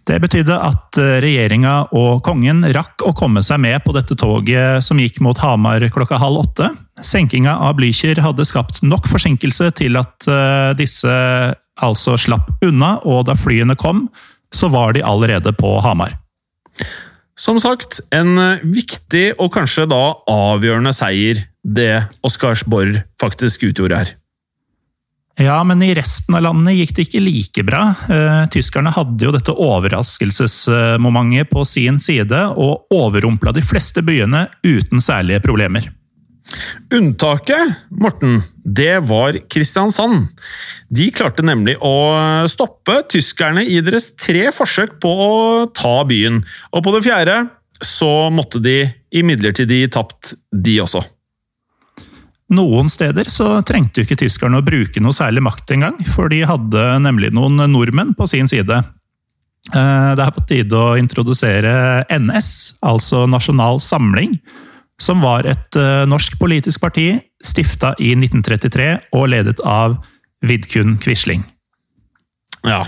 Det 0.10 0.18
betydde 0.24 0.56
at 0.58 0.98
eh, 0.98 1.18
regjeringa 1.22 1.74
og 1.98 2.24
kongen 2.26 2.64
rakk 2.74 3.04
å 3.06 3.14
komme 3.18 3.44
seg 3.46 3.62
med 3.62 3.84
på 3.86 3.94
dette 3.94 4.18
toget 4.18 4.82
som 4.86 4.98
gikk 5.02 5.20
mot 5.22 5.38
Hamar 5.38 5.86
klokka 5.94 6.18
halv 6.22 6.42
åtte. 6.48 6.72
Senkinga 7.06 7.60
av 7.68 7.76
Blücher 7.78 8.18
hadde 8.24 8.48
skapt 8.48 8.82
nok 8.82 9.06
forsinkelse 9.12 9.70
til 9.78 10.00
at 10.02 10.26
eh, 10.26 10.72
disse 10.80 11.14
altså 11.86 12.18
slapp 12.20 12.50
unna, 12.66 12.98
og 13.08 13.28
da 13.30 13.38
flyene 13.38 13.78
kom, 13.80 14.08
så 14.54 14.70
var 14.74 14.94
de 14.96 15.06
allerede 15.06 15.54
på 15.58 15.76
Hamar. 15.86 16.18
Som 17.40 17.60
sagt, 17.62 18.02
en 18.12 18.36
eh, 18.38 18.64
viktig 18.68 19.40
og 19.40 19.54
kanskje 19.56 19.88
da 19.88 20.04
avgjørende 20.28 20.92
seier 20.96 21.46
det 21.64 22.04
Oscarsborg 22.26 23.00
faktisk 23.22 23.64
utgjorde 23.70 24.02
her. 24.02 24.16
Ja, 25.40 25.62
men 25.64 25.80
i 25.86 25.94
resten 25.96 26.36
av 26.36 26.44
landet 26.44 26.76
gikk 26.76 26.90
det 26.98 27.06
ikke 27.08 27.22
like 27.24 27.64
bra. 27.64 27.84
Eh, 28.12 28.42
tyskerne 28.52 28.92
hadde 28.92 29.24
jo 29.24 29.32
dette 29.32 29.56
overraskelsesmomentet 29.56 31.48
på 31.54 31.64
sin 31.68 32.00
side, 32.02 32.42
og 32.60 32.92
overrumpla 32.92 33.54
de 33.56 33.64
fleste 33.64 34.04
byene 34.04 34.50
uten 34.68 35.00
særlige 35.00 35.40
problemer. 35.46 35.88
Unntaket, 36.92 37.76
Morten, 38.02 38.42
det 38.76 39.00
var 39.10 39.38
Kristiansand. 39.50 40.28
De 40.90 41.10
klarte 41.16 41.46
nemlig 41.46 41.78
å 41.86 41.94
stoppe 42.50 43.00
tyskerne 43.10 43.64
i 43.66 43.80
deres 43.86 44.12
tre 44.20 44.50
forsøk 44.56 44.98
på 45.04 45.14
å 45.26 45.32
ta 45.76 46.02
byen. 46.10 46.42
Og 46.74 46.86
på 46.86 46.94
det 46.96 47.06
fjerde 47.08 47.40
så 47.86 48.28
måtte 48.34 48.62
de 48.62 48.84
imidlertid 49.16 49.72
tapt, 49.94 50.34
de 50.52 50.80
også. 50.84 51.02
Noen 52.54 52.90
steder 52.90 53.30
så 53.30 53.60
trengte 53.66 54.02
jo 54.02 54.08
ikke 54.08 54.24
tyskerne 54.24 54.60
å 54.60 54.66
bruke 54.66 55.02
noe 55.04 55.14
særlig 55.14 55.44
makt 55.46 55.76
engang, 55.76 56.00
for 56.16 56.32
de 56.34 56.42
hadde 56.50 56.86
nemlig 57.04 57.30
noen 57.38 57.62
nordmenn 57.70 58.16
på 58.18 58.26
sin 58.30 58.50
side. 58.50 58.80
Eh, 59.70 60.10
det 60.18 60.24
er 60.26 60.34
på 60.34 60.46
tide 60.50 60.80
å 60.80 60.98
introdusere 60.98 61.74
NS, 62.10 62.80
altså 62.82 63.28
Nasjonal 63.30 63.78
Samling, 63.84 64.34
som 65.02 65.24
var 65.24 65.48
et 65.50 65.80
eh, 65.80 66.06
norsk 66.10 66.38
politisk 66.42 66.84
parti 66.84 67.12
stifta 67.44 67.94
i 68.00 68.14
1933 68.18 68.92
og 69.16 69.30
ledet 69.34 69.60
av 69.64 70.00
Vidkun 70.46 70.98
Quisling. 71.04 71.44
Ja. 72.68 72.86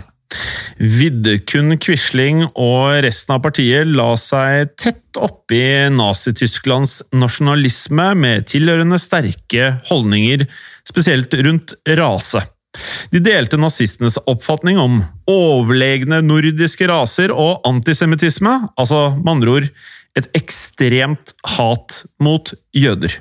Vidkun 0.79 1.75
Quisling 1.81 2.45
og 2.49 3.01
resten 3.03 3.35
av 3.35 3.41
partiet 3.43 3.89
la 3.89 4.13
seg 4.19 4.71
tett 4.79 5.19
oppi 5.19 5.61
Nazi-Tysklands 5.91 7.01
nasjonalisme 7.11 8.11
med 8.19 8.47
tilhørende 8.51 8.99
sterke 9.01 9.75
holdninger, 9.89 10.47
spesielt 10.87 11.35
rundt 11.43 11.75
rase. 11.99 12.43
De 13.11 13.19
delte 13.19 13.59
nazistenes 13.59 14.15
oppfatning 14.31 14.79
om 14.79 15.01
overlegne 15.29 16.21
nordiske 16.23 16.87
raser 16.87 17.33
og 17.35 17.59
antisemittisme, 17.67 18.53
altså 18.79 19.09
med 19.17 19.33
andre 19.35 19.57
ord 19.57 19.67
et 20.17 20.27
ekstremt 20.37 21.35
hat 21.57 22.01
mot 22.23 22.53
jøder. 22.75 23.13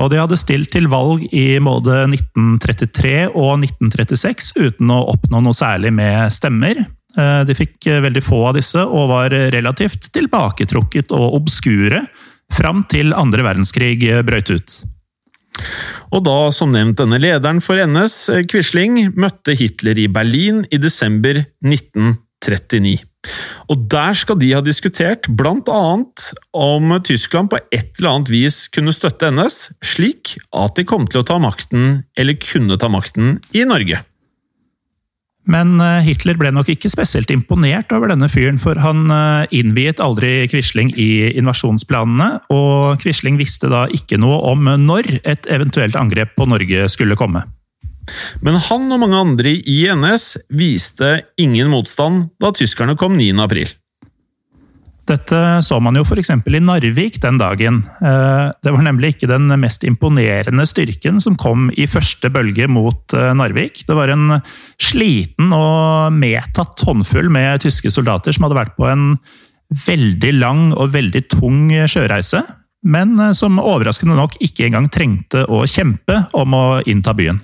Og 0.00 0.08
de 0.12 0.20
hadde 0.20 0.38
stilt 0.40 0.70
til 0.72 0.86
valg 0.88 1.26
i 1.36 1.58
både 1.60 2.06
1933 2.06 3.14
og 3.34 3.58
1936 3.66 4.54
uten 4.56 4.92
å 4.94 5.02
oppnå 5.12 5.42
noe 5.44 5.56
særlig 5.56 5.92
med 5.92 6.32
stemmer. 6.32 6.86
Eh, 7.18 7.42
de 7.44 7.56
fikk 7.58 7.90
veldig 8.06 8.22
få 8.24 8.44
av 8.48 8.56
disse 8.56 8.84
og 8.86 9.10
var 9.10 9.34
relativt 9.52 10.08
tilbaketrukket 10.14 11.12
og 11.16 11.36
obskure 11.42 12.04
fram 12.54 12.84
til 12.90 13.12
andre 13.14 13.44
verdenskrig 13.46 13.98
brøt 14.26 14.54
ut. 14.54 14.80
Og 16.14 16.24
da, 16.26 16.38
som 16.54 16.72
nevnt, 16.72 16.98
denne 16.98 17.18
lederen 17.20 17.60
for 17.62 17.78
NS, 17.78 18.16
Quisling, 18.50 19.10
møtte 19.18 19.54
Hitler 19.58 19.98
i 19.98 20.08
Berlin 20.10 20.64
i 20.70 20.80
desember 20.80 21.42
1939. 21.66 23.09
Og 23.70 23.86
der 23.92 24.16
skal 24.16 24.38
de 24.40 24.52
ha 24.56 24.60
diskutert 24.64 25.28
annet 25.28 26.26
om 26.56 26.94
Tyskland 27.04 27.50
på 27.52 27.60
et 27.70 27.92
eller 27.98 28.10
annet 28.14 28.30
vis 28.32 28.68
kunne 28.72 28.94
støtte 28.96 29.30
NS, 29.30 29.70
slik 29.84 30.38
at 30.56 30.76
de 30.76 30.86
kom 30.88 31.06
til 31.06 31.20
å 31.20 31.26
ta 31.26 31.38
makten, 31.38 32.04
eller 32.16 32.38
kunne 32.40 32.78
ta 32.80 32.88
makten, 32.88 33.38
i 33.52 33.66
Norge. 33.68 34.02
Men 35.50 35.80
eh, 35.82 36.02
Hitler 36.04 36.38
ble 36.38 36.52
nok 36.54 36.68
ikke 36.70 36.90
spesielt 36.92 37.30
imponert 37.32 37.92
over 37.96 38.12
denne 38.12 38.28
fyren, 38.30 38.60
for 38.60 38.78
han 38.80 39.08
eh, 39.10 39.48
innviet 39.60 40.02
aldri 40.02 40.46
Quisling 40.50 40.92
i 41.00 41.32
invasjonsplanene, 41.40 42.28
og 42.54 43.00
Quisling 43.02 43.40
visste 43.40 43.70
da 43.72 43.86
ikke 43.90 44.20
noe 44.20 44.42
om 44.52 44.68
når 44.80 45.16
et 45.24 45.48
eventuelt 45.50 45.98
angrep 45.98 46.36
på 46.38 46.48
Norge 46.50 46.88
skulle 46.92 47.18
komme. 47.18 47.44
Men 48.44 48.58
han 48.68 48.88
og 48.90 49.02
mange 49.02 49.20
andre 49.20 49.54
i 49.58 49.82
NS 49.92 50.32
viste 50.56 51.20
ingen 51.40 51.70
motstand 51.72 52.30
da 52.42 52.52
tyskerne 52.56 52.96
kom 52.98 53.18
9. 53.18 53.32
april. 53.44 53.70
Dette 55.10 55.38
så 55.66 55.78
man 55.82 55.96
jo 55.98 56.04
f.eks. 56.04 56.30
i 56.30 56.60
Narvik 56.62 57.18
den 57.22 57.38
dagen. 57.40 57.80
Eh, 57.98 58.52
det 58.62 58.74
var 58.74 58.84
nemlig 58.86 59.14
ikke 59.14 59.30
den 59.30 59.50
mest 59.58 59.84
imponerende 59.86 60.66
styrken 60.68 61.18
som 61.22 61.38
kom 61.40 61.68
i 61.74 61.88
første 61.90 62.30
bølge 62.32 62.68
mot 62.70 63.16
eh, 63.16 63.32
Narvik. 63.34 63.82
Det 63.88 63.96
var 63.96 64.12
en 64.12 64.38
sliten 64.80 65.54
og 65.56 66.14
medtatt 66.14 66.84
håndfull 66.86 67.30
med 67.32 67.64
tyske 67.64 67.90
soldater 67.94 68.36
som 68.36 68.46
hadde 68.46 68.60
vært 68.60 68.76
på 68.78 68.86
en 68.90 69.12
veldig 69.86 70.32
lang 70.38 70.64
og 70.74 70.94
veldig 70.94 71.26
tung 71.30 71.68
sjøreise, 71.90 72.44
men 72.86 73.18
eh, 73.18 73.34
som 73.36 73.58
overraskende 73.58 74.18
nok 74.18 74.38
ikke 74.44 74.68
engang 74.68 74.90
trengte 74.94 75.46
å 75.50 75.64
kjempe 75.66 76.26
om 76.38 76.54
å 76.54 76.66
innta 76.86 77.16
byen. 77.16 77.42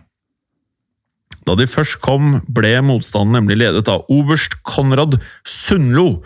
Da 1.46 1.54
de 1.59 1.68
først 1.70 2.00
kom, 2.02 2.40
ble 2.50 2.74
motstanden 2.82 3.37
nemlig 3.38 3.61
ledet 3.61 3.87
av 3.92 4.06
oberst 4.12 4.59
Konrad 4.66 5.20
Sundlo. 5.46 6.22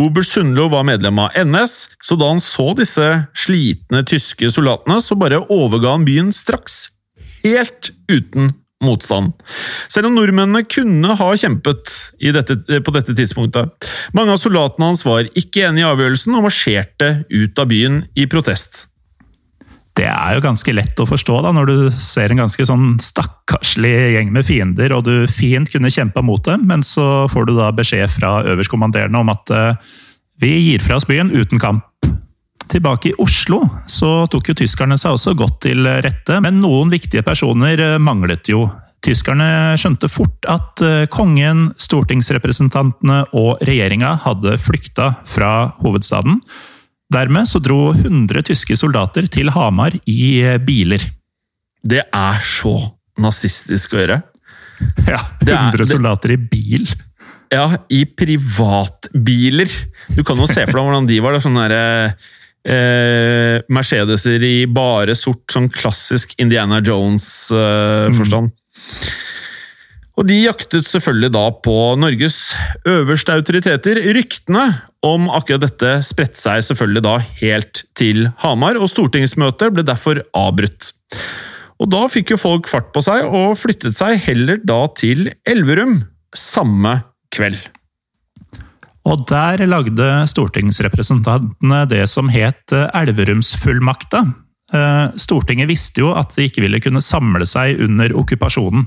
Oberst 0.00 0.38
Sundlo 0.38 0.70
var 0.72 0.86
medlem 0.88 1.20
av 1.20 1.36
NS, 1.36 1.76
så 2.00 2.16
da 2.16 2.30
han 2.32 2.40
så 2.40 2.70
disse 2.78 3.08
slitne 3.36 4.00
tyske 4.08 4.48
soldatene, 4.54 5.02
så 5.04 5.18
bare 5.20 5.42
overga 5.52 5.92
han 5.92 6.08
byen 6.08 6.32
straks. 6.32 6.86
Helt 7.42 7.92
uten 8.08 8.54
motstand. 8.82 9.36
Selv 9.92 10.08
om 10.08 10.16
nordmennene 10.16 10.64
kunne 10.66 11.16
ha 11.18 11.28
kjempet 11.38 11.92
dette, 12.34 12.56
på 12.82 12.94
dette 12.96 13.14
tidspunktet. 13.18 13.90
Mange 14.16 14.34
av 14.34 14.40
soldatene 14.42 14.88
hans 14.90 15.04
var 15.06 15.28
ikke 15.38 15.68
enig 15.68 15.84
i 15.84 15.90
avgjørelsen 15.90 16.38
og 16.38 16.48
marsjerte 16.48 17.12
ut 17.30 17.62
av 17.62 17.70
byen 17.70 18.02
i 18.18 18.26
protest. 18.30 18.86
Det 20.02 20.08
er 20.10 20.34
jo 20.34 20.42
ganske 20.42 20.72
lett 20.74 20.98
å 20.98 21.06
forstå 21.06 21.36
da, 21.44 21.52
når 21.54 21.68
du 21.68 21.76
ser 21.94 22.32
en 22.32 22.40
ganske 22.42 22.64
sånn 22.66 22.96
stakkarslig 23.02 23.92
gjeng 24.16 24.32
med 24.34 24.46
fiender, 24.48 24.94
og 24.96 25.04
du 25.06 25.28
fint 25.30 25.70
kunne 25.70 25.92
kjempa 25.94 26.24
mot 26.26 26.42
dem, 26.48 26.64
men 26.66 26.82
så 26.82 27.28
får 27.30 27.46
du 27.46 27.52
da 27.54 27.68
beskjed 27.76 28.10
fra 28.10 28.40
øverstkommanderende 28.50 29.20
om 29.22 29.30
at 29.30 29.52
uh, 29.54 29.92
vi 30.42 30.56
gir 30.56 30.82
fra 30.82 30.98
oss 30.98 31.06
byen 31.06 31.30
uten 31.30 31.62
kamp. 31.62 31.86
Tilbake 32.72 33.12
i 33.12 33.14
Oslo 33.22 33.60
så 33.86 34.24
tok 34.32 34.50
jo 34.50 34.56
tyskerne 34.62 34.98
seg 34.98 35.14
også 35.14 35.36
godt 35.38 35.60
til 35.68 35.86
rette, 35.86 36.40
men 36.42 36.58
noen 36.62 36.90
viktige 36.90 37.22
personer 37.26 37.78
eh, 37.78 37.98
manglet 38.02 38.48
jo. 38.48 38.64
Tyskerne 39.04 39.76
skjønte 39.78 40.08
fort 40.10 40.48
at 40.50 40.82
eh, 40.82 41.04
kongen, 41.12 41.68
stortingsrepresentantene 41.76 43.20
og 43.38 43.62
regjeringa 43.66 44.14
hadde 44.24 44.56
flykta 44.62 45.12
fra 45.28 45.52
hovedstaden. 45.82 46.40
Dermed 47.12 47.48
så 47.48 47.60
dro 47.60 47.90
100 47.92 48.46
tyske 48.48 48.76
soldater 48.78 49.26
til 49.30 49.50
Hamar 49.52 49.94
i 50.08 50.40
eh, 50.40 50.58
biler. 50.62 51.02
Det 51.82 52.04
er 52.06 52.44
så 52.46 52.76
nazistisk 53.20 53.96
å 53.96 54.00
gjøre. 54.00 54.20
Ja, 55.06 55.20
100 55.44 55.88
soldater 55.90 56.34
i 56.34 56.38
bil. 56.40 56.86
Ja, 57.52 57.66
i 57.92 58.04
privatbiler. 58.08 59.72
Du 60.16 60.22
kan 60.24 60.40
jo 60.40 60.48
se 60.48 60.64
for 60.64 60.78
deg 60.78 60.86
hvordan 60.86 61.10
de 61.10 61.18
var. 61.24 61.36
Sånne 61.42 61.66
der, 61.68 62.14
eh, 62.64 63.58
Mercedeser 63.68 64.46
i 64.46 64.54
bare 64.70 65.16
sort, 65.18 65.44
sånn 65.52 65.68
klassisk 65.72 66.32
Indiana 66.40 66.80
Jones-forstand. 66.80 68.48
Eh, 68.48 68.56
mm. 68.56 69.31
Og 70.20 70.26
de 70.28 70.42
jaktet 70.42 70.84
selvfølgelig 70.84 71.32
da 71.32 71.44
på 71.64 71.76
Norges 71.96 72.36
øverste 72.88 73.32
autoriteter. 73.32 74.00
Ryktene 74.12 74.66
om 75.02 75.30
akkurat 75.32 75.64
dette 75.64 75.94
spredte 76.04 76.40
seg 76.40 76.60
selvfølgelig 76.66 77.04
da 77.06 77.14
helt 77.40 77.84
til 77.98 78.26
Hamar, 78.44 78.76
og 78.76 78.90
stortingsmøtet 78.92 79.72
ble 79.72 79.86
derfor 79.88 80.20
avbrutt. 80.36 80.92
Og 81.82 81.88
da 81.90 82.04
fikk 82.12 82.34
jo 82.34 82.40
folk 82.40 82.68
fart 82.70 82.92
på 82.94 83.02
seg, 83.02 83.24
og 83.24 83.56
flyttet 83.58 83.96
seg 83.98 84.20
heller 84.28 84.60
da 84.62 84.84
til 84.98 85.32
Elverum 85.48 86.02
samme 86.36 87.00
kveld. 87.32 87.58
Og 89.08 89.24
der 89.26 89.64
lagde 89.66 90.10
stortingsrepresentantene 90.30 91.82
det 91.90 92.04
som 92.10 92.28
het 92.30 92.70
Elverumsfullmakta. 92.70 94.22
Eh, 94.72 95.06
Stortinget 95.18 95.68
visste 95.72 96.04
jo 96.04 96.12
at 96.14 96.36
de 96.36 96.46
ikke 96.46 96.62
ville 96.62 96.80
kunne 96.84 97.02
samle 97.02 97.48
seg 97.48 97.82
under 97.82 98.14
okkupasjonen. 98.22 98.86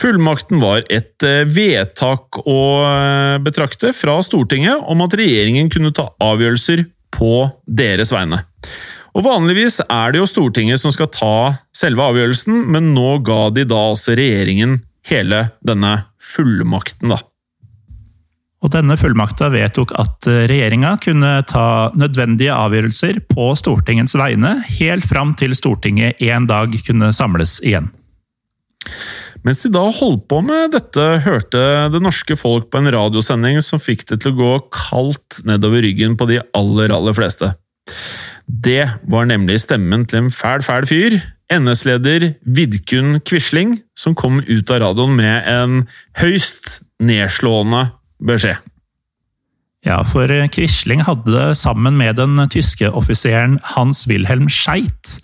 Fullmakten 0.00 0.62
var 0.62 0.86
et 0.88 1.20
eh, 1.26 1.44
vedtak 1.44 2.40
å 2.48 2.60
eh, 2.86 3.36
betrakte 3.44 3.92
fra 3.96 4.16
Stortinget 4.24 4.86
om 4.88 5.04
at 5.04 5.16
regjeringen 5.18 5.68
kunne 5.72 5.92
ta 5.96 6.08
avgjørelser 6.24 6.86
på 7.12 7.34
deres 7.68 8.12
vegne. 8.14 8.40
Og 9.12 9.26
Vanligvis 9.26 9.80
er 9.84 10.12
det 10.14 10.22
jo 10.22 10.28
Stortinget 10.30 10.80
som 10.80 10.94
skal 10.94 11.10
ta 11.12 11.34
selve 11.76 12.06
avgjørelsen, 12.12 12.62
men 12.72 12.94
nå 12.94 13.18
ga 13.26 13.50
de 13.52 13.66
da 13.68 13.82
altså 13.90 14.14
regjeringen 14.16 14.78
hele 15.10 15.48
denne 15.66 15.96
fullmakten, 16.22 17.12
da. 17.12 17.20
Og 18.60 18.72
denne 18.72 18.96
fullmakta 19.00 19.48
vedtok 19.52 19.92
at 20.00 20.28
eh, 20.28 20.46
regjeringa 20.48 20.96
kunne 21.04 21.38
ta 21.48 21.90
nødvendige 21.92 22.56
avgjørelser 22.56 23.20
på 23.28 23.52
Stortingets 23.58 24.16
vegne, 24.16 24.58
helt 24.80 25.04
fram 25.04 25.36
til 25.36 25.52
Stortinget 25.56 26.20
en 26.24 26.48
dag 26.48 26.72
kunne 26.88 27.12
samles 27.16 27.58
igjen. 27.60 27.92
Mens 29.46 29.62
de 29.64 29.70
da 29.72 29.86
holdt 29.88 30.26
på 30.28 30.42
med 30.44 30.74
dette, 30.74 31.04
hørte 31.24 31.62
det 31.94 32.02
norske 32.04 32.36
folk 32.36 32.68
på 32.72 32.80
en 32.80 32.90
radiosending 32.92 33.60
som 33.64 33.80
fikk 33.80 34.04
det 34.10 34.20
til 34.20 34.34
å 34.34 34.38
gå 34.40 34.52
kaldt 34.74 35.40
nedover 35.48 35.84
ryggen 35.86 36.16
på 36.20 36.28
de 36.28 36.42
aller, 36.56 36.92
aller 36.92 37.16
fleste. 37.16 37.54
Det 38.44 38.84
var 39.08 39.30
nemlig 39.30 39.62
stemmen 39.64 40.04
til 40.10 40.26
en 40.26 40.32
fæl, 40.34 40.64
fæl 40.66 40.88
fyr, 40.90 41.16
NS-leder 41.50 42.34
Vidkun 42.46 43.18
Quisling, 43.26 43.80
som 43.98 44.14
kom 44.14 44.42
ut 44.44 44.70
av 44.70 44.84
radioen 44.84 45.16
med 45.18 45.48
en 45.50 45.80
høyst 46.20 46.82
nedslående 47.02 47.88
beskjed. 48.22 48.60
Ja, 49.86 50.02
for 50.04 50.28
Quisling 50.52 51.00
hadde 51.06 51.54
sammen 51.56 51.96
med 51.96 52.18
den 52.20 52.36
tyske 52.52 52.90
offiseren 52.92 53.56
Hans 53.72 54.04
Wilhelm 54.10 54.50
Scheidt 54.52 55.16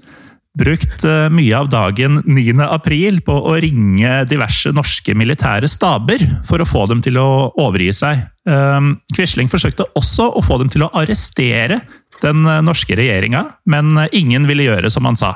brukt 0.57 1.05
eh, 1.05 1.27
mye 1.33 1.59
av 1.59 1.69
dagen 1.73 2.23
9. 2.25 2.57
april 2.65 3.21
på 3.25 3.37
å 3.51 3.57
ringe 3.63 4.23
diverse 4.31 4.73
norske 4.75 5.15
militære 5.17 5.69
staber 5.71 6.25
for 6.49 6.63
å 6.63 6.69
få 6.69 6.87
dem 6.91 7.03
til 7.05 7.21
å 7.21 7.29
overgi 7.63 7.93
seg. 7.97 8.25
Ehm, 8.49 8.97
Quisling 9.13 9.51
forsøkte 9.53 9.89
også 9.99 10.31
å 10.39 10.45
få 10.45 10.59
dem 10.63 10.73
til 10.73 10.87
å 10.87 10.91
arrestere 10.97 11.83
den 12.23 12.47
norske 12.65 12.97
regjeringa, 12.97 13.43
men 13.69 14.07
ingen 14.17 14.47
ville 14.49 14.65
gjøre 14.71 14.89
som 14.93 15.05
han 15.05 15.19
sa. 15.21 15.35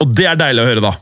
Og 0.00 0.14
det 0.16 0.30
er 0.30 0.38
deilig 0.40 0.62
å 0.64 0.68
høre, 0.70 0.84
da. 0.84 0.94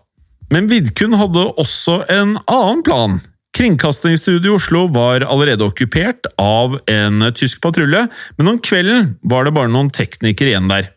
Men 0.50 0.66
Vidkun 0.70 1.14
hadde 1.20 1.44
også 1.60 2.00
en 2.10 2.34
annen 2.48 2.82
plan. 2.82 3.20
Kringkastingsstudioet 3.58 4.46
i 4.46 4.54
Oslo 4.54 4.84
var 4.94 5.24
allerede 5.26 5.66
okkupert 5.66 6.28
av 6.38 6.76
en 6.86 7.24
tysk 7.34 7.58
patrulje, 7.64 8.04
men 8.38 8.50
om 8.52 8.60
kvelden 8.62 9.16
var 9.26 9.48
det 9.48 9.54
bare 9.56 9.72
noen 9.72 9.90
teknikere 9.90 10.52
igjen 10.52 10.70
der. 10.70 10.92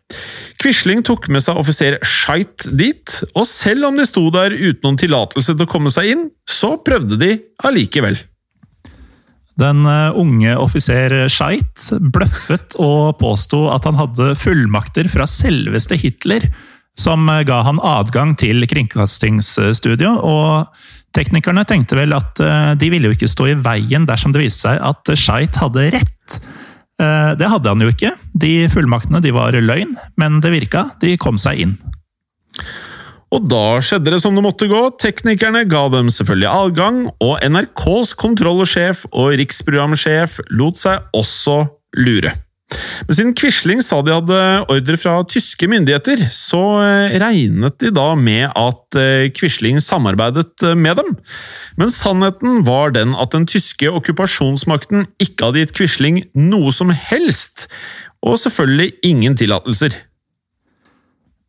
Quisling 0.62 1.02
tok 1.02 1.26
med 1.32 1.42
seg 1.42 1.58
offiser 1.58 1.96
Scheit 2.06 2.68
dit, 2.70 3.16
og 3.34 3.48
selv 3.50 3.88
om 3.88 3.98
de 3.98 4.06
sto 4.06 4.28
der 4.30 4.54
uten 4.54 4.84
noen 4.86 5.00
tillatelse 5.00 5.56
til 5.56 5.66
å 5.66 5.72
komme 5.72 5.90
seg 5.90 6.12
inn, 6.12 6.28
så 6.46 6.76
prøvde 6.86 7.18
de 7.18 7.32
allikevel. 7.66 8.20
Den 9.58 9.82
eh, 9.82 10.14
unge 10.22 10.54
offiser 10.62 11.16
Scheit 11.34 11.90
bløffet 12.14 12.78
og 12.78 13.18
påsto 13.18 13.66
at 13.74 13.90
han 13.90 13.98
hadde 13.98 14.36
fullmakter 14.38 15.10
fra 15.10 15.26
selveste 15.26 15.98
Hitler, 15.98 16.46
som 16.94 17.26
ga 17.26 17.62
han 17.66 17.82
adgang 17.82 18.36
til 18.38 18.62
kringkastingsstudio. 18.70 20.14
og 20.22 20.68
Teknikerne 21.12 21.64
tenkte 21.68 21.98
vel 21.98 22.14
at 22.16 22.40
eh, 22.40 22.72
de 22.80 22.88
ville 22.92 23.10
jo 23.10 23.16
ikke 23.16 23.30
stå 23.30 23.50
i 23.52 23.58
veien 23.60 24.06
dersom 24.08 24.32
det 24.32 24.46
viste 24.46 24.68
seg 24.68 24.80
at 24.80 25.12
Scheidt 25.18 25.58
hadde 25.60 25.90
rett. 25.92 26.38
Eh, 27.02 27.32
det 27.38 27.50
hadde 27.52 27.74
han 27.74 27.84
jo 27.84 27.90
ikke. 27.92 28.14
De 28.32 28.54
fullmaktene 28.72 29.20
de 29.24 29.34
var 29.34 29.56
løgn, 29.56 29.92
men 30.20 30.40
det 30.44 30.54
virka. 30.54 30.88
De 31.02 31.16
kom 31.20 31.40
seg 31.40 31.60
inn. 31.66 31.76
Og 33.32 33.46
da 33.48 33.80
skjedde 33.84 34.12
det 34.12 34.20
som 34.20 34.36
det 34.36 34.44
måtte 34.44 34.68
gå. 34.68 34.80
Teknikerne 35.00 35.64
ga 35.68 35.86
dem 35.92 36.10
selvfølgelig 36.12 36.50
adgang, 36.52 37.02
og 37.24 37.38
NRKs 37.40 38.12
kontrollsjef 38.20 39.06
og 39.10 39.32
riksprogramsjef 39.40 40.40
lot 40.52 40.80
seg 40.80 41.06
også 41.16 41.62
lure. 41.96 42.34
Men 43.06 43.16
siden 43.16 43.34
Quisling 43.38 43.82
sa 43.84 44.00
de 44.04 44.14
hadde 44.14 44.42
ordre 44.72 44.98
fra 45.00 45.16
tyske 45.28 45.68
myndigheter, 45.70 46.24
så 46.34 46.62
eh, 46.82 47.16
regnet 47.22 47.78
de 47.82 47.92
da 47.94 48.12
med 48.18 48.48
at 48.48 48.98
eh, 48.98 49.30
Quisling 49.36 49.80
samarbeidet 49.82 50.66
eh, 50.66 50.76
med 50.78 51.00
dem. 51.00 51.16
Men 51.80 51.92
sannheten 51.92 52.62
var 52.68 52.94
den 52.96 53.16
at 53.18 53.34
den 53.34 53.48
tyske 53.50 53.90
okkupasjonsmakten 53.90 55.06
ikke 55.22 55.50
hadde 55.50 55.64
gitt 55.64 55.76
Quisling 55.78 56.22
noe 56.38 56.72
som 56.74 56.94
helst, 56.94 57.68
og 58.22 58.38
selvfølgelig 58.38 58.92
ingen 59.08 59.38
tillatelser. 59.38 59.98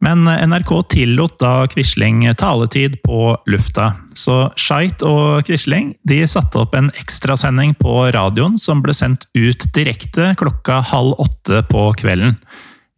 Men 0.04 0.26
NRK 0.28 0.72
tillot 0.90 1.38
da 1.40 1.68
Quisling 1.72 2.26
taletid 2.36 2.98
på 3.06 3.38
lufta, 3.48 3.94
så 4.14 4.50
Scheit 4.60 5.04
og 5.08 5.46
Quisling 5.48 5.94
de 6.04 6.18
satte 6.28 6.60
opp 6.60 6.74
en 6.76 6.90
ekstrasending 7.00 7.72
på 7.80 7.94
radioen 8.12 8.58
som 8.60 8.82
ble 8.84 8.92
sendt 8.98 9.30
ut 9.32 9.64
direkte 9.76 10.34
klokka 10.40 10.82
halv 10.92 11.16
åtte 11.24 11.62
på 11.72 11.86
kvelden. 12.02 12.36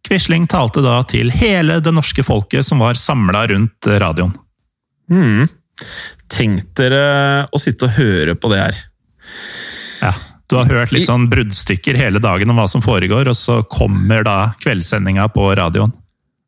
Quisling 0.08 0.48
talte 0.50 0.82
da 0.82 0.96
til 1.06 1.30
hele 1.30 1.78
det 1.82 1.92
norske 1.94 2.24
folket 2.26 2.66
som 2.66 2.82
var 2.82 2.98
samla 2.98 3.44
rundt 3.52 3.86
radioen. 4.02 4.32
Hmm. 5.06 5.46
Tenk 6.32 6.72
dere 6.78 7.46
å 7.54 7.60
sitte 7.62 7.86
og 7.86 8.00
høre 8.00 8.34
på 8.34 8.50
det 8.50 8.58
her. 8.64 8.80
Ja, 10.00 10.10
du 10.50 10.58
har 10.58 10.72
hørt 10.72 10.94
litt 10.94 11.06
sånn 11.06 11.28
bruddstykker 11.30 11.98
hele 12.02 12.18
dagen 12.22 12.50
om 12.50 12.58
hva 12.58 12.66
som 12.70 12.82
foregår, 12.82 13.30
og 13.30 13.38
så 13.38 13.60
kommer 13.70 14.26
da 14.26 14.36
kveldssendinga 14.64 15.28
på 15.34 15.52
radioen. 15.58 15.94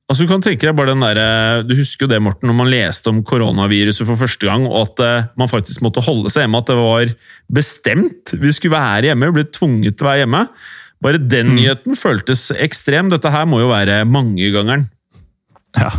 Altså, 0.08 0.24
du 0.24 0.30
kan 0.30 0.40
tenke 0.40 0.64
deg 0.64 0.76
bare 0.76 0.94
den 0.94 1.04
der, 1.04 1.66
du 1.68 1.74
husker 1.76 2.06
jo 2.06 2.10
det, 2.14 2.20
Morten, 2.24 2.48
når 2.48 2.56
man 2.56 2.70
leste 2.72 3.10
om 3.10 3.20
koronaviruset 3.28 4.06
for 4.08 4.16
første 4.16 4.48
gang, 4.48 4.64
og 4.64 4.86
at 4.86 5.02
uh, 5.04 5.28
man 5.36 5.50
faktisk 5.50 5.82
måtte 5.84 6.00
holde 6.06 6.32
seg 6.32 6.46
hjemme, 6.46 6.62
at 6.62 6.70
det 6.70 6.76
var 6.78 7.12
bestemt 7.52 8.32
vi 8.40 8.52
skulle 8.56 8.78
være 8.78 9.10
hjemme, 9.10 9.28
ble 9.36 9.44
tvunget 9.52 9.98
til 9.98 10.06
å 10.06 10.08
være 10.08 10.22
hjemme. 10.24 10.42
Bare 11.04 11.20
den 11.20 11.52
mm. 11.52 11.56
nyheten 11.60 11.98
føltes 11.98 12.48
ekstrem. 12.56 13.12
Dette 13.12 13.30
her 13.30 13.44
må 13.46 13.60
jo 13.62 13.68
være 13.70 14.00
mangegangeren. 14.08 14.88
Ja. 15.76 15.92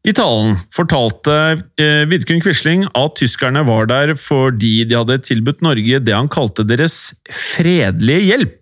I 0.00 0.14
talen 0.16 0.54
fortalte 0.72 1.34
eh, 1.76 2.06
Vidkun 2.08 2.40
Quisling 2.40 2.86
at 2.96 3.18
tyskerne 3.20 3.60
var 3.68 3.90
der 3.90 4.14
fordi 4.16 4.86
de 4.88 4.96
hadde 4.96 5.18
tilbudt 5.28 5.60
Norge 5.64 6.00
det 6.00 6.16
han 6.16 6.30
kalte 6.32 6.64
deres 6.64 7.12
fredelige 7.28 8.30
hjelp. 8.30 8.59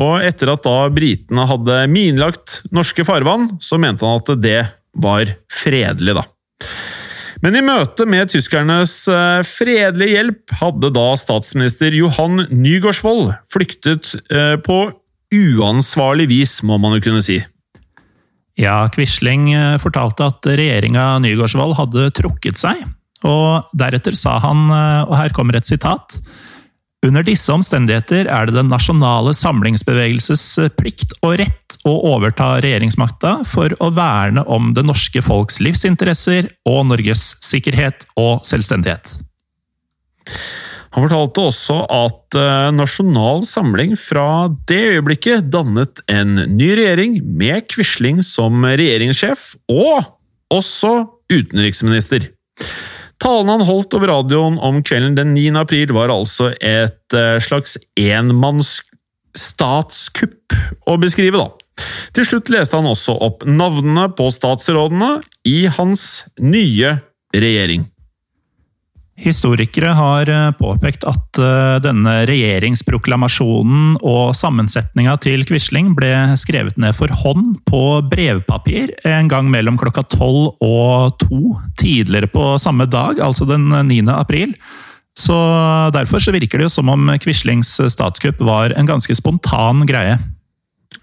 Og 0.00 0.24
etter 0.24 0.52
at 0.52 0.64
da 0.64 0.76
britene 0.92 1.44
hadde 1.48 1.82
minlagt 1.92 2.62
norske 2.72 3.04
farvann, 3.06 3.50
så 3.60 3.78
mente 3.80 4.06
han 4.06 4.22
at 4.22 4.32
det 4.40 4.60
var 4.92 5.34
fredelig, 5.52 6.16
da. 6.16 6.26
Men 7.42 7.58
i 7.58 7.62
møte 7.64 8.06
med 8.06 8.30
tyskernes 8.30 8.92
eh, 9.10 9.40
fredelige 9.46 10.14
hjelp 10.14 10.52
hadde 10.60 10.92
da 10.94 11.08
statsminister 11.18 11.94
Johan 11.96 12.44
Nygaardsvold 12.54 13.32
flyktet 13.50 14.12
eh, 14.30 14.54
på 14.62 14.84
uansvarlig 15.32 16.28
vis, 16.30 16.60
må 16.62 16.78
man 16.78 16.94
jo 16.96 17.02
kunne 17.08 17.24
si. 17.24 17.40
Ja, 18.60 18.84
Quisling 18.94 19.50
eh, 19.56 19.80
fortalte 19.82 20.30
at 20.30 20.46
regjeringa 20.46 21.16
Nygaardsvold 21.24 21.74
hadde 21.80 22.12
trukket 22.14 22.62
seg, 22.62 22.86
og 23.26 23.66
deretter 23.74 24.14
sa 24.18 24.36
han, 24.42 24.68
og 25.06 25.12
her 25.14 25.34
kommer 25.34 25.58
et 25.58 25.68
sitat 25.68 26.18
under 27.02 27.24
disse 27.26 27.50
omstendigheter 27.50 28.28
er 28.30 28.46
det 28.46 28.54
den 28.54 28.70
nasjonale 28.70 29.32
samlingsbevegelses 29.34 30.44
eh, 30.62 30.70
plikt 30.78 31.16
og 31.20 31.36
rett 31.40 31.78
å 31.88 31.96
overta 32.12 32.54
regjeringsmakta 32.62 33.40
for 33.48 33.74
å 33.82 33.90
verne 33.94 34.44
om 34.46 34.70
det 34.76 34.84
norske 34.86 35.22
folks 35.24 35.58
livsinteresser 35.64 36.52
og 36.68 36.84
Norges 36.92 37.32
sikkerhet 37.42 38.06
og 38.14 38.44
selvstendighet. 38.46 39.16
Han 40.92 41.06
fortalte 41.06 41.46
også 41.48 41.78
at 41.90 42.38
eh, 42.38 42.68
Nasjonal 42.76 43.42
Samling 43.48 43.96
fra 43.98 44.46
det 44.70 44.82
øyeblikket 44.94 45.50
dannet 45.50 46.04
en 46.12 46.36
ny 46.54 46.70
regjering 46.76 47.18
med 47.24 47.66
Quisling 47.72 48.22
som 48.26 48.62
regjeringssjef, 48.62 49.54
og 49.72 50.12
også 50.52 50.94
utenriksminister. 51.32 52.28
Talen 53.22 53.52
han 53.52 53.60
holdt 53.62 53.94
over 53.94 54.08
radioen 54.10 54.56
om 54.58 54.80
kvelden 54.82 55.14
den 55.14 55.30
9. 55.36 55.52
april, 55.60 55.92
var 55.94 56.08
altså 56.10 56.48
et 56.58 57.14
eh, 57.14 57.38
slags 57.42 57.78
enmannsstatskupp 57.94 60.52
å 60.90 60.96
beskrive, 60.98 61.38
da. 61.38 61.50
Til 62.16 62.24
slutt 62.26 62.50
leste 62.52 62.76
han 62.76 62.86
også 62.90 63.12
opp 63.22 63.44
navnene 63.46 64.08
på 64.18 64.30
statsrådene 64.34 65.22
i 65.48 65.66
hans 65.78 66.26
nye 66.42 66.98
regjering. 67.32 67.91
Historikere 69.20 69.90
har 69.92 70.28
eh, 70.32 70.50
påpekt 70.56 71.04
at 71.04 71.38
eh, 71.38 71.76
denne 71.84 72.14
regjeringsproklamasjonen 72.28 73.98
og 74.00 74.32
sammensetninga 74.36 75.18
til 75.20 75.44
Quisling 75.48 75.90
ble 75.98 76.10
skrevet 76.40 76.78
ned 76.80 76.96
for 76.96 77.12
hånd 77.22 77.58
på 77.68 77.82
brevpapir 78.08 78.94
en 79.08 79.28
gang 79.28 79.50
mellom 79.52 79.76
klokka 79.80 80.06
tolv 80.16 80.56
og 80.64 81.18
to 81.20 81.58
tidligere 81.76 82.30
på 82.32 82.54
samme 82.62 82.88
dag, 82.88 83.20
altså 83.20 83.44
den 83.48 83.68
9. 83.68 84.00
april. 84.16 84.56
Så 85.12 85.36
Derfor 85.92 86.22
så 86.24 86.32
virker 86.32 86.56
det 86.56 86.70
jo 86.70 86.72
som 86.72 86.88
om 86.88 87.12
Quislings 87.20 87.76
statskupp 87.92 88.40
var 88.40 88.72
en 88.72 88.88
ganske 88.88 89.12
spontan 89.18 89.84
greie. 89.84 90.16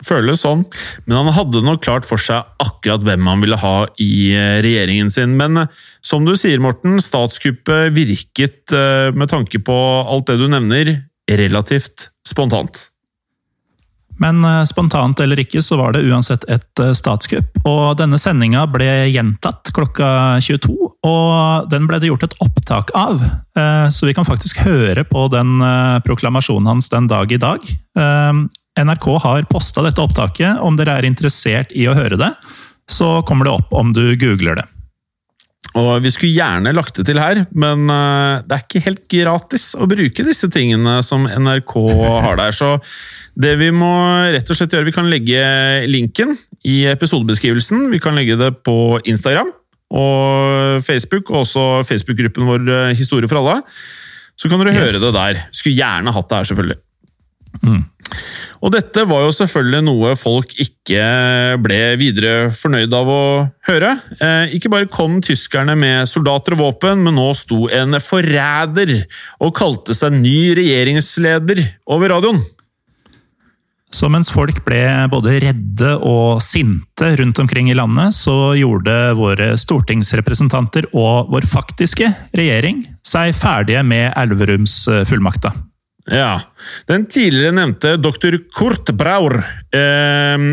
Føles 0.06 0.46
sånn, 0.46 0.62
men 1.10 1.18
han 1.18 1.34
hadde 1.36 1.60
nok 1.66 1.82
klart 1.84 2.06
for 2.08 2.22
seg 2.24 2.48
akkurat 2.64 3.04
hvem 3.04 3.26
han 3.28 3.42
ville 3.44 3.58
ha 3.60 3.74
i 4.00 4.32
eh, 4.32 4.60
regjeringen 4.64 5.12
sin. 5.12 5.34
Men 5.40 5.66
eh, 5.66 5.82
som 6.00 6.24
du 6.24 6.38
sier, 6.40 6.62
Morten, 6.64 7.02
statskuppet 7.04 7.92
virket, 7.98 8.72
eh, 8.72 9.10
med 9.12 9.32
tanke 9.34 9.60
på 9.60 9.76
alt 10.08 10.30
det 10.32 10.38
du 10.40 10.48
nevner, 10.52 10.94
relativt 11.30 12.08
spontant. 12.26 12.88
Men 14.20 14.44
spontant 14.68 15.20
eller 15.24 15.40
ikke, 15.40 15.62
så 15.64 15.78
var 15.80 15.94
det 15.96 16.02
uansett 16.04 16.44
et 16.52 16.82
statskupp. 16.98 17.62
Og 17.70 17.94
denne 18.00 18.18
sendinga 18.20 18.66
ble 18.68 18.88
gjentatt 19.14 19.72
klokka 19.76 20.10
22, 20.44 20.74
og 21.08 21.70
den 21.72 21.88
ble 21.88 22.02
det 22.02 22.10
gjort 22.10 22.26
et 22.28 22.36
opptak 22.44 22.92
av. 23.00 23.24
Så 23.96 24.10
vi 24.10 24.16
kan 24.18 24.28
faktisk 24.28 24.60
høre 24.66 25.06
på 25.08 25.30
den 25.32 25.64
proklamasjonen 26.04 26.68
hans 26.68 26.92
den 26.92 27.08
dag 27.08 27.32
i 27.32 27.40
dag. 27.40 27.64
NRK 28.80 29.08
har 29.24 29.48
posta 29.52 29.84
dette 29.86 30.02
opptaket. 30.04 30.60
Om 30.64 30.80
dere 30.80 30.98
er 31.00 31.08
interessert 31.08 31.74
i 31.76 31.88
å 31.90 31.96
høre 31.98 32.20
det, 32.20 32.34
så 32.90 33.20
kommer 33.28 33.48
det 33.48 33.56
opp 33.60 33.74
om 33.76 33.94
du 33.96 34.04
googler 34.20 34.62
det. 34.62 34.68
Og 35.78 36.02
Vi 36.02 36.10
skulle 36.10 36.34
gjerne 36.34 36.74
lagt 36.74 36.98
det 36.98 37.06
til 37.10 37.20
her, 37.22 37.44
men 37.54 37.86
eh, 37.94 38.42
det 38.48 38.56
er 38.56 38.64
ikke 38.64 38.84
helt 38.88 39.04
gratis 39.12 39.72
å 39.78 39.86
bruke 39.90 40.26
disse 40.26 40.50
tingene 40.50 40.98
som 41.06 41.28
NRK 41.30 41.76
har 42.26 42.40
der. 42.40 42.56
Så 42.56 42.78
det 43.40 43.54
vi 43.62 43.70
må 43.76 43.92
rett 44.34 44.50
og 44.50 44.58
slett 44.58 44.74
gjøre, 44.74 44.90
vi 44.90 44.96
kan 44.96 45.10
legge 45.12 45.44
linken 45.92 46.34
i 46.66 46.82
episodebeskrivelsen. 46.90 47.88
Vi 47.94 48.02
kan 48.02 48.18
legge 48.18 48.40
det 48.40 48.54
på 48.66 49.00
Instagram 49.06 49.54
og 49.90 50.84
Facebook, 50.86 51.32
og 51.32 51.46
også 51.46 51.66
Facebook-gruppen 51.88 52.50
vår 52.50 52.68
eh, 52.74 52.98
Historie 52.98 53.30
for 53.30 53.42
alle. 53.42 53.62
Så 54.40 54.50
kan 54.50 54.62
dere 54.62 54.74
yes. 54.74 54.86
høre 54.88 55.04
det 55.04 55.16
der. 55.16 55.42
Skulle 55.54 55.78
gjerne 55.78 56.14
hatt 56.16 56.30
det 56.30 56.40
her, 56.40 56.50
selvfølgelig. 56.50 56.82
Mm. 57.66 57.82
Og 58.60 58.74
dette 58.74 59.06
var 59.08 59.24
jo 59.24 59.32
selvfølgelig 59.36 59.86
noe 59.88 60.14
folk 60.20 60.52
ikke 60.60 61.04
ble 61.64 61.80
videre 62.00 62.50
fornøyd 62.52 62.94
av 62.96 63.12
å 63.12 63.24
høre. 63.70 63.94
Eh, 64.20 64.56
ikke 64.58 64.72
bare 64.74 64.92
kom 64.92 65.22
tyskerne 65.24 65.78
med 65.80 66.10
soldater 66.12 66.58
og 66.58 66.64
våpen, 66.66 67.06
men 67.06 67.16
nå 67.16 67.30
sto 67.40 67.68
en 67.72 68.00
forræder 68.04 68.98
og 69.40 69.56
kalte 69.56 69.96
seg 69.96 70.18
ny 70.20 70.52
regjeringsleder 70.60 71.64
over 71.88 72.18
radioen. 72.18 72.44
Så 73.96 74.06
mens 74.12 74.30
folk 74.30 74.60
ble 74.68 74.84
både 75.10 75.40
redde 75.42 75.96
og 76.06 76.44
sinte 76.46 77.16
rundt 77.18 77.40
omkring 77.42 77.72
i 77.72 77.78
landet, 77.78 78.14
så 78.14 78.52
gjorde 78.60 79.16
våre 79.18 79.56
stortingsrepresentanter 79.58 80.92
og 80.92 81.32
vår 81.34 81.48
faktiske 81.50 82.12
regjering 82.38 82.84
seg 83.08 83.34
ferdige 83.40 83.82
med 83.88 84.12
Elverums 84.20 84.84
fullmakta. 85.10 85.56
Ja. 86.10 86.32
Den 86.90 87.06
tidligere 87.10 87.56
nevnte 87.58 87.94
doktor 88.02 88.36
Kurt 88.56 88.90
Braur 88.98 89.38
eh, 89.76 90.48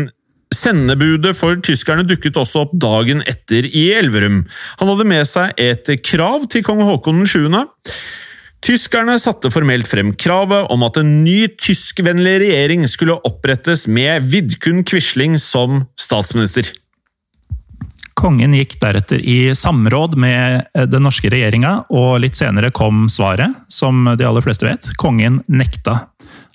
Sendebudet 0.53 1.35
for 1.35 1.59
tyskerne 1.65 2.05
dukket 2.07 2.37
også 2.39 2.63
opp 2.65 2.77
dagen 2.79 3.19
etter 3.27 3.67
i 3.67 3.89
Elverum. 3.97 4.45
Han 4.79 4.91
hadde 4.93 5.07
med 5.09 5.27
seg 5.27 5.57
et 5.59 5.91
krav 6.07 6.47
til 6.51 6.63
kong 6.65 6.85
Haakon 6.87 7.25
7. 7.27 7.49
Tyskerne 8.63 9.17
satte 9.21 9.51
formelt 9.53 9.89
frem 9.89 10.13
kravet 10.17 10.71
om 10.73 10.85
at 10.87 10.97
en 11.01 11.11
ny 11.25 11.45
tyskvennlig 11.59 12.39
regjering 12.45 12.87
skulle 12.89 13.19
opprettes 13.27 13.85
med 13.91 14.25
Vidkun 14.31 14.81
Quisling 14.87 15.37
som 15.41 15.83
statsminister. 15.99 16.71
Kongen 18.17 18.55
gikk 18.57 18.79
deretter 18.81 19.21
i 19.21 19.53
samråd 19.55 20.15
med 20.17 20.65
den 20.89 21.05
norske 21.05 21.29
regjeringa, 21.29 21.83
og 21.93 22.17
litt 22.23 22.37
senere 22.39 22.73
kom 22.73 23.05
svaret, 23.11 23.53
som 23.69 24.09
de 24.17 24.25
aller 24.25 24.45
fleste 24.45 24.65
vet. 24.65 24.89
Kongen 24.97 25.43
nekta. 25.45 26.07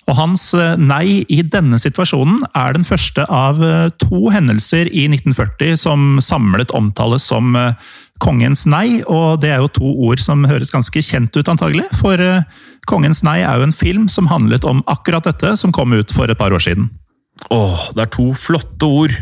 Og 0.09 0.17
hans 0.17 0.49
eh, 0.57 0.75
nei 0.79 1.23
i 1.31 1.39
denne 1.47 1.79
situasjonen 1.79 2.41
er 2.59 2.75
den 2.75 2.83
første 2.87 3.23
av 3.31 3.61
eh, 3.63 3.87
to 4.03 4.27
hendelser 4.33 4.89
i 4.91 5.05
1940 5.07 5.77
som 5.79 6.17
samlet 6.23 6.73
omtales 6.75 7.23
som 7.31 7.55
eh, 7.55 7.77
kongens 8.23 8.65
nei, 8.67 9.01
og 9.07 9.39
det 9.43 9.53
er 9.53 9.63
jo 9.63 9.71
to 9.79 9.93
ord 10.09 10.21
som 10.23 10.43
høres 10.47 10.73
ganske 10.75 11.01
kjent 11.03 11.35
ut, 11.35 11.47
antagelig. 11.49 11.87
For 11.99 12.19
Kongens 12.87 13.21
nei 13.23 13.37
er 13.39 13.59
jo 13.59 13.67
en 13.67 13.75
film 13.75 14.09
som 14.11 14.27
handlet 14.27 14.65
om 14.67 14.81
akkurat 14.91 15.23
dette, 15.27 15.53
som 15.59 15.71
kom 15.75 15.95
ut 15.95 16.11
for 16.11 16.27
et 16.27 16.39
par 16.39 16.51
år 16.51 16.63
siden. 16.63 16.89
Åh, 17.51 17.89
det 17.95 18.03
er 18.03 18.11
to 18.11 18.25
flotte 18.37 18.87
ord. 18.87 19.15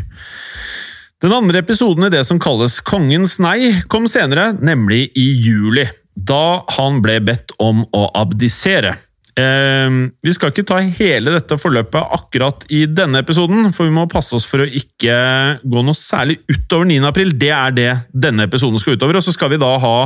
Den 1.22 1.30
andre 1.30 1.60
episoden 1.62 2.08
i 2.08 2.10
det 2.10 2.24
som 2.26 2.40
kalles 2.42 2.80
Kongens 2.82 3.36
nei, 3.42 3.70
kom 3.86 4.08
senere, 4.10 4.50
nemlig 4.58 5.04
i 5.14 5.28
juli. 5.38 5.84
Da 6.18 6.64
han 6.74 6.98
ble 7.04 7.20
bedt 7.22 7.54
om 7.62 7.84
å 7.94 8.08
abdisere. 8.18 8.96
Eh, 9.38 9.94
vi 10.18 10.34
skal 10.34 10.50
ikke 10.50 10.66
ta 10.66 10.80
hele 10.82 11.36
dette 11.36 11.56
forløpet 11.62 12.10
akkurat 12.18 12.66
i 12.74 12.82
denne 12.90 13.22
episoden, 13.22 13.70
for 13.70 13.86
vi 13.86 13.94
må 13.94 14.08
passe 14.10 14.34
oss 14.34 14.48
for 14.48 14.64
å 14.64 14.66
ikke 14.66 15.14
gå 15.62 15.84
noe 15.86 15.96
særlig 15.96 16.40
utover 16.50 16.90
9. 16.90 16.98
april. 17.12 17.30
Det 17.38 17.52
er 17.54 17.76
det 17.78 17.90
denne 18.10 18.50
episoden 18.50 18.82
skal 18.82 18.98
utover. 18.98 19.20
Og 19.20 19.24
så 19.24 19.36
skal 19.36 19.54
vi 19.54 19.62
da 19.62 19.76
ha 19.78 19.96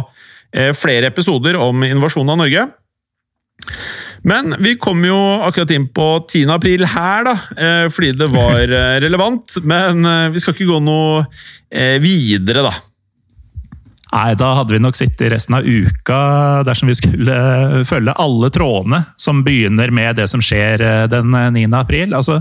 eh, 0.53 0.75
flere 0.77 1.09
episoder 1.09 1.57
om 1.57 1.89
invasjonen 1.89 2.37
av 2.37 2.43
Norge. 2.45 2.69
Men 4.27 4.57
vi 4.59 4.75
kom 4.83 5.05
jo 5.07 5.17
akkurat 5.47 5.71
inn 5.77 5.87
på 5.95 6.09
10. 6.27 6.51
april 6.57 6.83
her, 6.91 7.29
da, 7.29 7.37
eh, 7.55 7.87
fordi 7.95 8.11
det 8.19 8.31
var 8.35 8.65
eh, 8.65 8.99
relevant. 9.07 9.61
Men 9.63 10.03
vi 10.35 10.43
skal 10.43 10.57
ikke 10.57 10.71
gå 10.73 10.83
noe 10.83 11.25
videre, 12.03 12.63
da. 12.67 12.75
Nei, 14.17 14.37
da 14.39 14.53
hadde 14.61 14.77
vi 14.77 14.81
nok 14.81 14.97
sittet 14.97 15.33
resten 15.33 15.57
av 15.59 15.67
uka 15.67 16.21
dersom 16.67 16.89
vi 16.89 16.95
skulle 16.97 17.83
følge 17.89 18.15
alle 18.23 18.51
trådene 18.55 19.03
som 19.21 19.43
begynner 19.45 19.91
med 19.95 20.17
det 20.21 20.29
som 20.31 20.43
skjer 20.45 20.83
eh, 20.85 21.05
den 21.11 21.35
9. 21.35 21.65
Eh, 21.65 21.77
april. 21.77 22.15
Altså, 22.15 22.41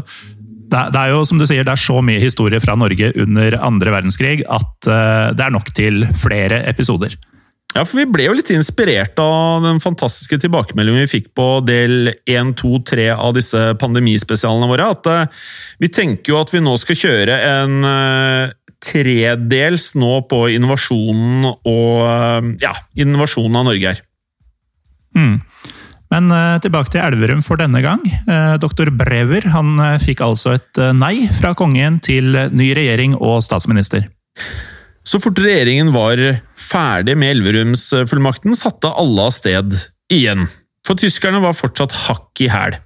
det 0.72 1.00
er 1.00 1.12
jo 1.12 1.24
som 1.26 1.42
du 1.42 1.46
sier, 1.48 1.66
det 1.66 1.74
er 1.74 1.82
så 1.82 2.00
mye 2.06 2.22
historie 2.22 2.62
fra 2.62 2.78
Norge 2.80 3.12
under 3.22 3.58
andre 3.66 3.96
verdenskrig 3.98 4.44
at 4.46 4.90
eh, 4.90 5.32
det 5.36 5.48
er 5.48 5.56
nok 5.58 5.74
til 5.76 6.06
flere 6.22 6.62
episoder. 6.70 7.18
Ja, 7.76 7.84
for 7.84 8.00
Vi 8.00 8.06
ble 8.08 8.28
jo 8.30 8.36
litt 8.38 8.52
inspirert 8.56 9.18
av 9.20 9.66
den 9.66 9.82
fantastiske 9.84 10.38
tilbakemeldingen 10.40 11.04
vi 11.04 11.14
fikk 11.18 11.34
på 11.36 11.48
del 11.68 12.14
1, 12.24 12.54
2, 12.62 12.70
3 12.88 13.08
av 13.16 13.34
disse 13.36 13.64
pandemispesialene 13.82 14.70
våre. 14.70 14.92
At 14.96 15.34
Vi 15.82 15.90
tenker 15.92 16.32
jo 16.32 16.40
at 16.40 16.54
vi 16.54 16.62
nå 16.64 16.76
skal 16.80 17.00
kjøre 17.02 17.40
en 17.50 18.54
tredels 18.86 19.90
nå 19.98 20.22
på 20.30 20.46
innovasjonen 20.56 21.50
og 21.52 22.54
ja, 22.64 22.76
innovasjonen 22.96 23.60
av 23.60 23.68
Norge 23.68 23.92
her. 23.92 24.00
Mm. 25.16 25.36
Men 26.14 26.32
tilbake 26.64 26.94
til 26.94 27.04
Elverum 27.04 27.42
for 27.44 27.60
denne 27.60 27.82
gang. 27.84 28.04
Doktor 28.62 28.92
Brever 28.96 29.50
han 29.52 29.76
fikk 30.04 30.24
altså 30.24 30.56
et 30.60 30.80
nei 30.96 31.26
fra 31.34 31.52
kongen 31.58 32.00
til 32.04 32.38
ny 32.56 32.70
regjering 32.78 33.18
og 33.18 33.42
statsminister. 33.44 34.08
Så 35.06 35.22
fort 35.22 35.40
regjeringen 35.40 35.92
var 35.94 36.18
ferdig 36.58 37.14
med 37.18 37.36
Elverumsfullmakten, 37.36 38.56
satte 38.58 38.90
alle 38.90 39.28
av 39.30 39.36
sted 39.36 39.76
igjen. 40.12 40.48
For 40.86 40.98
tyskerne 40.98 41.42
var 41.44 41.58
fortsatt 41.58 41.94
hakk 42.08 42.42
i 42.42 42.50
hæl. 42.50 42.80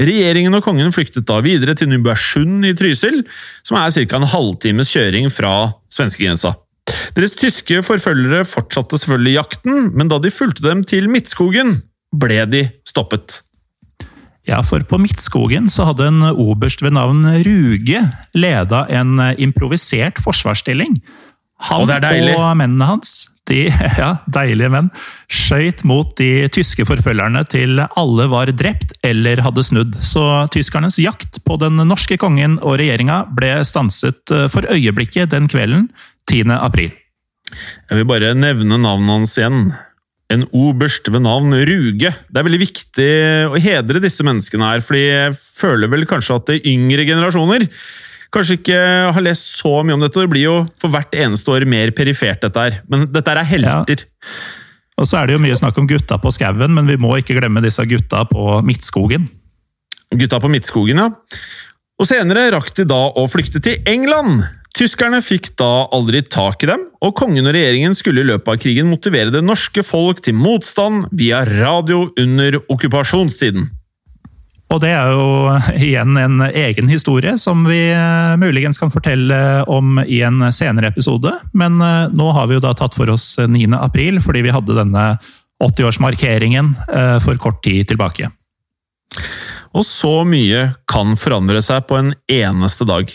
Regjeringen 0.00 0.56
og 0.56 0.64
kongen 0.64 0.92
flyktet 0.94 1.26
da 1.28 1.40
videre 1.44 1.74
til 1.76 1.90
Nybergsund 1.90 2.64
i 2.68 2.72
Trysil, 2.76 3.22
som 3.66 3.76
er 3.80 3.92
ca. 3.92 4.16
en 4.16 4.30
halvtimes 4.32 4.92
kjøring 4.94 5.28
fra 5.32 5.74
svenskegrensa. 5.92 6.54
Deres 7.14 7.36
tyske 7.38 7.82
forfølgere 7.86 8.46
fortsatte 8.48 8.98
selvfølgelig 9.02 9.36
jakten, 9.36 9.90
men 9.94 10.10
da 10.10 10.18
de 10.22 10.32
fulgte 10.32 10.64
dem 10.64 10.82
til 10.88 11.10
Midtskogen, 11.12 11.80
ble 12.10 12.42
de 12.50 12.64
stoppet. 12.88 13.42
Ja, 14.48 14.62
for 14.66 14.82
på 14.88 14.98
Midtskogen 14.98 15.68
så 15.70 15.90
hadde 15.90 16.08
en 16.08 16.22
oberst 16.32 16.80
ved 16.82 16.96
navn 16.96 17.22
Ruge 17.44 18.00
leda 18.34 18.86
en 18.88 19.20
improvisert 19.38 20.18
forsvarsstilling. 20.24 20.96
Han 21.68 21.84
og, 21.84 21.92
og 22.38 22.56
mennene 22.56 22.88
hans 22.88 23.30
de 23.50 23.66
ja, 24.00 24.10
deilige 24.30 24.70
menn, 24.72 24.88
skøyt 25.30 25.84
mot 25.88 26.12
de 26.20 26.48
tyske 26.54 26.86
forfølgerne 26.88 27.42
til 27.50 27.82
alle 27.82 28.28
var 28.30 28.52
drept 28.54 28.96
eller 29.06 29.42
hadde 29.44 29.64
snudd. 29.66 29.98
Så 30.04 30.22
tyskernes 30.54 31.00
jakt 31.02 31.40
på 31.46 31.58
den 31.60 31.80
norske 31.88 32.18
kongen 32.20 32.58
og 32.60 32.78
regjeringa 32.80 33.24
ble 33.36 33.56
stanset 33.68 34.34
eh, 34.34 34.48
for 34.52 34.66
øyeblikket 34.70 35.32
den 35.34 35.50
kvelden 35.50 35.88
10. 36.30 36.46
april. 36.60 36.92
Jeg 37.90 37.98
vil 37.98 38.06
bare 38.06 38.34
nevne 38.38 38.78
navnet 38.78 39.16
hans 39.16 39.38
igjen. 39.40 39.72
En 40.30 40.44
oberst 40.54 41.08
ved 41.10 41.24
navn 41.24 41.56
Ruge. 41.66 42.12
Det 42.14 42.38
er 42.38 42.46
veldig 42.46 42.60
viktig 42.62 43.08
å 43.50 43.58
hedre 43.58 44.02
disse 44.02 44.22
menneskene 44.26 44.68
her, 44.68 44.84
fordi 44.86 45.02
jeg 45.08 45.34
føler 45.40 45.90
vel 45.90 46.06
kanskje 46.10 46.36
at 46.38 46.46
det 46.46 46.60
er 46.60 46.70
yngre 46.70 47.06
generasjoner 47.08 47.66
kanskje 48.34 48.58
ikke 48.60 48.80
har 49.14 49.24
lest 49.24 49.56
så 49.58 49.80
mye 49.84 49.96
om 49.96 50.04
dette. 50.04 50.22
Det 50.22 50.30
blir 50.32 50.46
jo 50.46 50.56
for 50.80 50.92
hvert 50.92 51.14
eneste 51.18 51.52
år 51.52 51.66
mer 51.68 51.92
perifert, 51.96 52.42
dette 52.44 52.66
her. 52.66 52.80
Men 52.90 53.08
dette 53.10 53.34
er 53.34 53.46
helter. 53.46 54.04
Ja. 54.06 54.34
Og 55.00 55.08
så 55.08 55.16
er 55.16 55.28
det 55.28 55.36
jo 55.38 55.42
mye 55.42 55.56
snakk 55.56 55.78
om 55.80 55.88
gutta 55.88 56.18
på 56.20 56.32
skauen, 56.34 56.74
men 56.76 56.88
vi 56.88 56.98
må 57.00 57.14
ikke 57.16 57.38
glemme 57.38 57.62
disse 57.64 57.84
gutta 57.88 58.26
på 58.28 58.60
Midtskogen. 58.66 59.26
Gutta 60.12 60.40
på 60.42 60.50
Midtskogen, 60.52 61.00
ja. 61.00 61.08
Og 62.00 62.08
senere 62.08 62.50
rakk 62.54 62.72
de 62.76 62.86
da 62.88 63.00
å 63.16 63.26
flykte 63.30 63.62
til 63.64 63.80
England. 63.88 64.44
Tyskerne 64.76 65.18
fikk 65.24 65.50
da 65.58 65.88
aldri 65.92 66.22
tak 66.22 66.62
i 66.64 66.70
dem, 66.70 66.84
og 67.02 67.16
kongen 67.18 67.48
og 67.48 67.56
regjeringen 67.56 67.96
skulle 67.98 68.22
i 68.22 68.28
løpet 68.28 68.52
av 68.52 68.60
krigen 68.62 68.88
motivere 68.92 69.32
det 69.34 69.42
norske 69.44 69.82
folk 69.84 70.22
til 70.24 70.36
motstand 70.38 71.08
via 71.16 71.42
radio 71.48 72.06
under 72.20 72.60
okkupasjonstiden. 72.70 73.66
Og 74.70 74.78
det 74.82 74.92
er 74.94 75.10
jo 75.10 75.50
igjen 75.88 76.18
en 76.20 76.44
egen 76.46 76.90
historie 76.90 77.34
som 77.40 77.64
vi 77.66 77.80
eh, 77.90 78.36
muligens 78.40 78.78
kan 78.78 78.92
fortelle 78.94 79.40
om 79.70 79.98
i 80.06 80.22
en 80.26 80.46
senere 80.54 80.92
episode. 80.92 81.32
Men 81.52 81.80
eh, 81.82 82.08
nå 82.14 82.30
har 82.36 82.50
vi 82.50 82.58
jo 82.58 82.64
da 82.64 82.74
tatt 82.78 82.96
for 82.98 83.10
oss 83.10 83.34
9. 83.40 83.66
april, 83.80 84.22
fordi 84.22 84.44
vi 84.46 84.54
hadde 84.54 84.78
denne 84.78 85.06
80-årsmarkeringen 85.60 86.74
eh, 86.86 87.16
for 87.24 87.40
kort 87.42 87.62
tid 87.66 87.90
tilbake. 87.90 88.30
Og 89.76 89.84
så 89.86 90.22
mye 90.26 90.70
kan 90.90 91.14
forandre 91.18 91.62
seg 91.62 91.84
på 91.90 91.98
en 91.98 92.14
eneste 92.30 92.86
dag. 92.88 93.10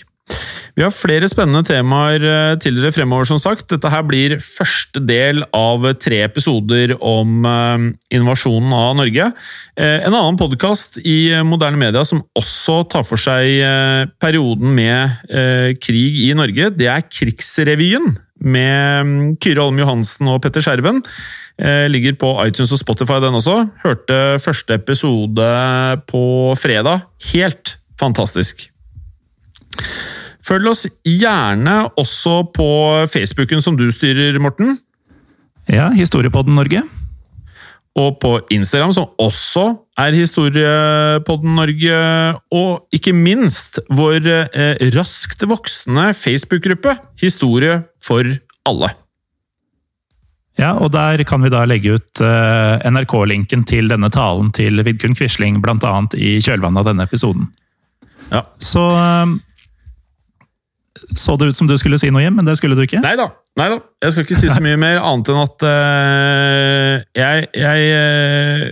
Vi 0.75 0.83
har 0.83 0.91
flere 0.91 1.27
spennende 1.31 1.63
temaer 1.63 2.23
eh, 2.27 2.53
til 2.59 2.75
dere 2.75 2.91
fremover, 2.91 3.27
som 3.29 3.39
sagt. 3.39 3.69
Dette 3.71 3.89
her 3.91 4.01
blir 4.03 4.35
første 4.43 4.99
del 5.07 5.45
av 5.55 5.85
tre 6.03 6.19
episoder 6.25 6.97
om 6.99 7.47
eh, 7.47 7.85
invasjonen 8.17 8.73
av 8.75 8.97
Norge. 8.99 9.29
Eh, 9.79 10.01
en 10.03 10.11
annen 10.11 10.39
podkast 10.39 10.99
i 10.99 11.31
moderne 11.47 11.79
media 11.79 12.03
som 12.07 12.25
også 12.35 12.81
tar 12.91 13.05
for 13.07 13.21
seg 13.21 13.63
perioden 14.21 14.73
med 14.75 15.79
krig 15.81 16.19
i 16.25 16.29
Norge, 16.35 16.69
det 16.75 16.87
er 16.91 17.05
Krigsrevyen 17.07 18.11
med 18.43 19.07
mm, 19.07 19.23
Kyrre 19.41 19.63
Holm 19.63 19.79
Johansen 19.79 20.29
og 20.31 20.41
Petter 20.43 20.63
Skjerven. 20.63 21.01
Ligger 21.91 22.17
på 22.19 22.33
iTunes 22.43 22.73
og 22.75 22.81
Spotify, 22.81 23.21
den 23.23 23.37
også. 23.39 23.61
Hørte 23.85 24.17
første 24.43 24.75
episode 24.75 25.47
på 26.11 26.25
fredag. 26.59 27.07
Helt 27.31 27.77
fantastisk. 28.01 28.67
Følg 30.45 30.69
oss 30.69 30.85
gjerne 31.07 31.77
også 31.97 32.43
på 32.53 32.69
Facebooken 33.09 33.63
som 33.63 33.77
du 33.79 33.87
styrer, 33.93 34.37
Morten. 34.41 34.77
Ja, 35.71 35.89
Historiepodden 35.95 36.57
Norge. 36.57 36.83
Og 37.95 38.17
på 38.19 38.33
Instagram, 38.51 38.91
som 38.93 39.07
også 39.21 39.69
er 39.97 40.17
Historiepodden 40.17 41.55
Norge. 41.57 42.01
Og 42.53 42.85
ikke 42.93 43.15
minst 43.15 43.79
vår 43.89 44.27
eh, 44.27 44.83
raskt 44.93 45.47
voksende 45.49 46.11
Facebook-gruppe 46.13 46.97
Historie 47.23 47.79
for 48.03 48.27
alle. 48.67 48.91
Ja, 50.59 50.75
og 50.79 50.93
der 50.93 51.23
kan 51.27 51.43
vi 51.43 51.51
da 51.51 51.65
legge 51.67 51.97
ut 51.97 52.21
eh, 52.23 52.85
NRK-linken 52.87 53.65
til 53.67 53.89
denne 53.91 54.11
talen 54.13 54.53
til 54.55 54.79
Vidkun 54.87 55.17
Quisling, 55.17 55.57
bl.a. 55.63 55.95
i 56.15 56.37
kjølvannet 56.43 56.83
av 56.83 56.91
denne 56.91 57.07
episoden. 57.09 57.49
Ja. 58.29 58.45
Så 58.63 58.85
eh, 58.93 59.33
så 61.17 61.35
det 61.39 61.51
ut 61.51 61.57
som 61.57 61.67
du 61.67 61.75
skulle 61.79 61.99
si 61.99 62.09
noe, 62.13 62.23
Jim, 62.23 62.37
men 62.37 62.47
det 62.47 62.55
skulle 62.59 62.77
du 62.77 62.85
ikke? 62.85 63.01
Nei 63.59 63.67
da. 63.71 63.79
Jeg 64.03 64.15
skal 64.15 64.25
ikke 64.25 64.39
si 64.39 64.51
så 64.51 64.63
mye 64.63 64.79
mer, 64.79 65.01
annet 65.03 65.31
enn 65.31 65.41
at 65.41 65.65
uh, 65.67 66.93
jeg, 67.15 67.47
jeg, 67.55 67.87
uh, 67.95 68.65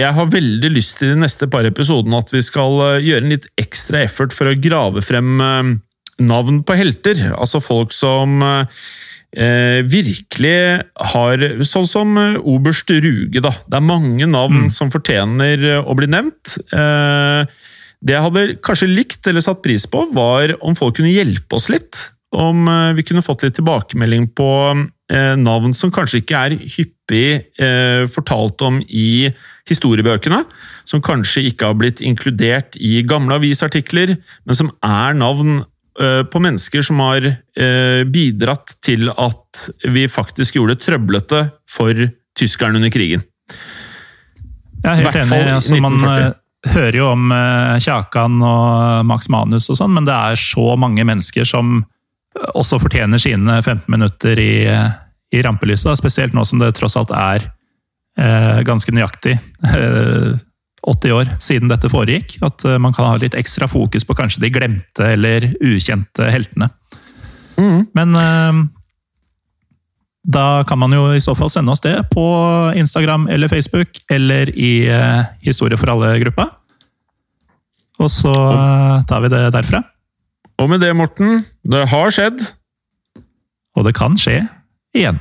jeg 0.00 0.16
har 0.16 0.32
veldig 0.32 0.72
lyst 0.72 1.00
til 1.00 1.14
de 1.14 1.22
neste 1.22 1.48
par 1.50 1.68
episodene 1.68 2.20
at 2.20 2.32
vi 2.32 2.42
skal 2.46 2.76
eh, 2.84 3.06
gjøre 3.08 3.24
en 3.24 3.32
litt 3.32 3.48
ekstra 3.58 4.04
effort 4.04 4.36
for 4.36 4.46
å 4.46 4.58
grave 4.60 5.02
frem 5.02 5.40
navn 6.20 6.60
på 6.62 6.76
helter. 6.78 7.24
Altså 7.32 7.58
folk 7.64 7.90
som 7.96 8.38
eh, 8.44 9.80
virkelig 9.90 10.54
har 11.14 11.42
Sånn 11.66 11.88
som 11.90 12.14
oberst 12.38 12.92
Ruge, 12.92 13.42
da. 13.42 13.50
Det 13.66 13.80
er 13.80 13.88
mange 13.88 14.30
navn 14.30 14.68
som 14.70 14.92
fortjener 14.94 15.82
å 15.82 15.98
bli 15.98 16.10
nevnt. 16.12 16.54
Eh, 16.70 17.50
det 18.00 18.16
jeg 18.16 18.24
hadde 18.24 18.46
kanskje 18.64 18.88
likt 18.88 19.28
eller 19.28 19.44
satt 19.44 19.60
pris 19.64 19.84
på, 19.90 20.06
var 20.16 20.54
om 20.64 20.76
folk 20.78 20.96
kunne 20.98 21.12
hjelpe 21.12 21.58
oss 21.58 21.68
litt. 21.72 21.98
Om 22.36 22.68
eh, 22.70 22.92
vi 22.96 23.04
kunne 23.06 23.24
fått 23.26 23.42
litt 23.44 23.56
tilbakemelding 23.58 24.28
på 24.38 24.50
eh, 25.10 25.34
navn 25.36 25.74
som 25.76 25.92
kanskje 25.92 26.22
ikke 26.22 26.44
er 26.46 26.54
hyppig 26.76 27.24
eh, 27.60 28.06
fortalt 28.10 28.62
om 28.64 28.78
i 28.86 29.28
historiebøkene. 29.68 30.44
Som 30.88 31.02
kanskje 31.04 31.44
ikke 31.50 31.68
har 31.68 31.76
blitt 31.78 32.00
inkludert 32.00 32.78
i 32.80 33.00
gamle 33.06 33.36
avisartikler, 33.40 34.16
men 34.46 34.58
som 34.58 34.72
er 34.86 35.18
navn 35.18 35.62
på 36.00 36.40
mennesker 36.40 36.84
som 36.86 37.00
har 37.02 37.26
bidratt 38.08 38.72
til 38.80 39.10
at 39.10 39.64
vi 39.92 40.06
faktisk 40.08 40.56
gjorde 40.56 40.78
det 40.78 40.84
trøblete 40.86 41.40
for 41.68 41.98
tyskerne 42.38 42.78
under 42.80 42.92
krigen. 42.94 43.26
Jeg 44.80 44.88
er 44.88 45.02
helt 45.02 45.18
enig. 45.20 45.40
Altså, 45.58 45.80
man 45.82 45.98
1940. 45.98 46.39
hører 46.68 46.98
jo 46.98 47.06
om 47.14 47.30
eh, 47.32 47.78
Kjakan 47.80 48.40
og 48.44 49.06
Max 49.08 49.30
Manus 49.32 49.70
og 49.72 49.78
sånn, 49.80 49.94
men 49.96 50.08
det 50.08 50.16
er 50.16 50.40
så 50.40 50.74
mange 50.80 51.04
mennesker 51.08 51.46
som 51.48 51.80
eh, 51.80 52.50
også 52.52 52.80
fortjener 52.82 53.22
sine 53.22 53.60
15 53.62 53.86
minutter 53.92 54.40
i, 54.40 54.66
eh, 54.68 54.90
i 55.32 55.42
rampelyset. 55.46 55.88
da. 55.88 55.96
Spesielt 55.98 56.36
nå 56.36 56.44
som 56.48 56.60
det 56.60 56.74
tross 56.76 56.98
alt 57.00 57.14
er 57.16 57.48
eh, 58.20 58.60
ganske 58.68 58.92
nøyaktig 58.92 59.38
eh, 59.38 60.36
80 60.80 61.12
år 61.16 61.32
siden 61.40 61.72
dette 61.72 61.90
foregikk. 61.92 62.36
At 62.44 62.64
eh, 62.68 62.80
man 62.82 62.96
kan 62.96 63.08
ha 63.08 63.16
litt 63.20 63.38
ekstra 63.38 63.68
fokus 63.70 64.04
på 64.04 64.16
kanskje 64.18 64.44
de 64.44 64.52
glemte 64.52 65.14
eller 65.14 65.52
ukjente 65.64 66.28
heltene. 66.32 66.70
Men 67.96 68.16
eh, 68.16 68.60
da 70.22 70.64
kan 70.68 70.78
man 70.78 70.92
jo 70.92 71.06
i 71.14 71.20
så 71.22 71.34
fall 71.36 71.50
sende 71.52 71.72
oss 71.72 71.80
det 71.80 71.94
på 72.12 72.24
Instagram 72.76 73.28
eller 73.32 73.48
Facebook, 73.48 74.02
eller 74.10 74.50
i 74.52 74.88
eh, 74.88 75.24
Historie 75.46 75.80
for 75.80 75.92
alle-gruppa. 75.94 76.50
Og 78.00 78.10
så 78.12 78.32
eh, 78.32 79.00
tar 79.08 79.24
vi 79.24 79.32
det 79.32 79.46
derfra. 79.56 79.82
Og 80.60 80.68
med 80.68 80.82
det, 80.84 80.92
Morten, 80.96 81.44
det 81.64 81.86
har 81.88 82.12
skjedd. 82.12 82.42
Og 83.76 83.86
det 83.86 83.94
kan 83.96 84.18
skje 84.20 84.42
igjen. 84.96 85.20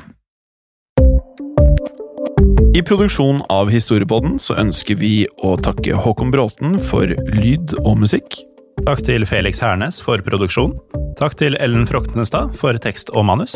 I 2.75 2.83
produksjonen 2.85 3.41
av 3.51 3.71
Historiepodden 3.71 4.37
så 4.39 4.57
ønsker 4.59 4.99
vi 4.99 5.23
å 5.43 5.55
takke 5.59 5.95
Håkon 5.95 6.31
Bråten 6.33 6.77
for 6.83 7.11
lyd 7.39 7.73
og 7.85 8.03
musikk. 8.03 8.41
Takk 8.85 9.03
til 9.07 9.25
Felix 9.27 9.59
Hernes 9.63 9.99
for 10.03 10.21
produksjon. 10.23 10.75
Takk 11.19 11.35
til 11.39 11.57
Ellen 11.59 11.87
Froktenestad 11.89 12.53
for 12.59 12.79
tekst 12.79 13.11
og 13.15 13.27
manus. 13.27 13.55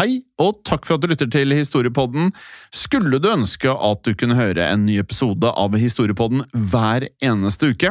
Hei, 0.00 0.22
og 0.40 0.62
takk 0.64 0.86
for 0.88 0.96
at 0.96 1.02
du 1.02 1.10
lytter 1.10 1.28
til 1.28 1.52
Historiepodden. 1.52 2.30
Skulle 2.72 3.18
du 3.20 3.26
ønske 3.28 3.68
at 3.68 4.00
du 4.06 4.14
kunne 4.16 4.38
høre 4.38 4.70
en 4.72 4.86
ny 4.86 4.94
episode 4.96 5.50
av 5.52 5.76
Historiepodden 5.76 6.46
hver 6.72 7.04
eneste 7.20 7.74
uke? 7.74 7.90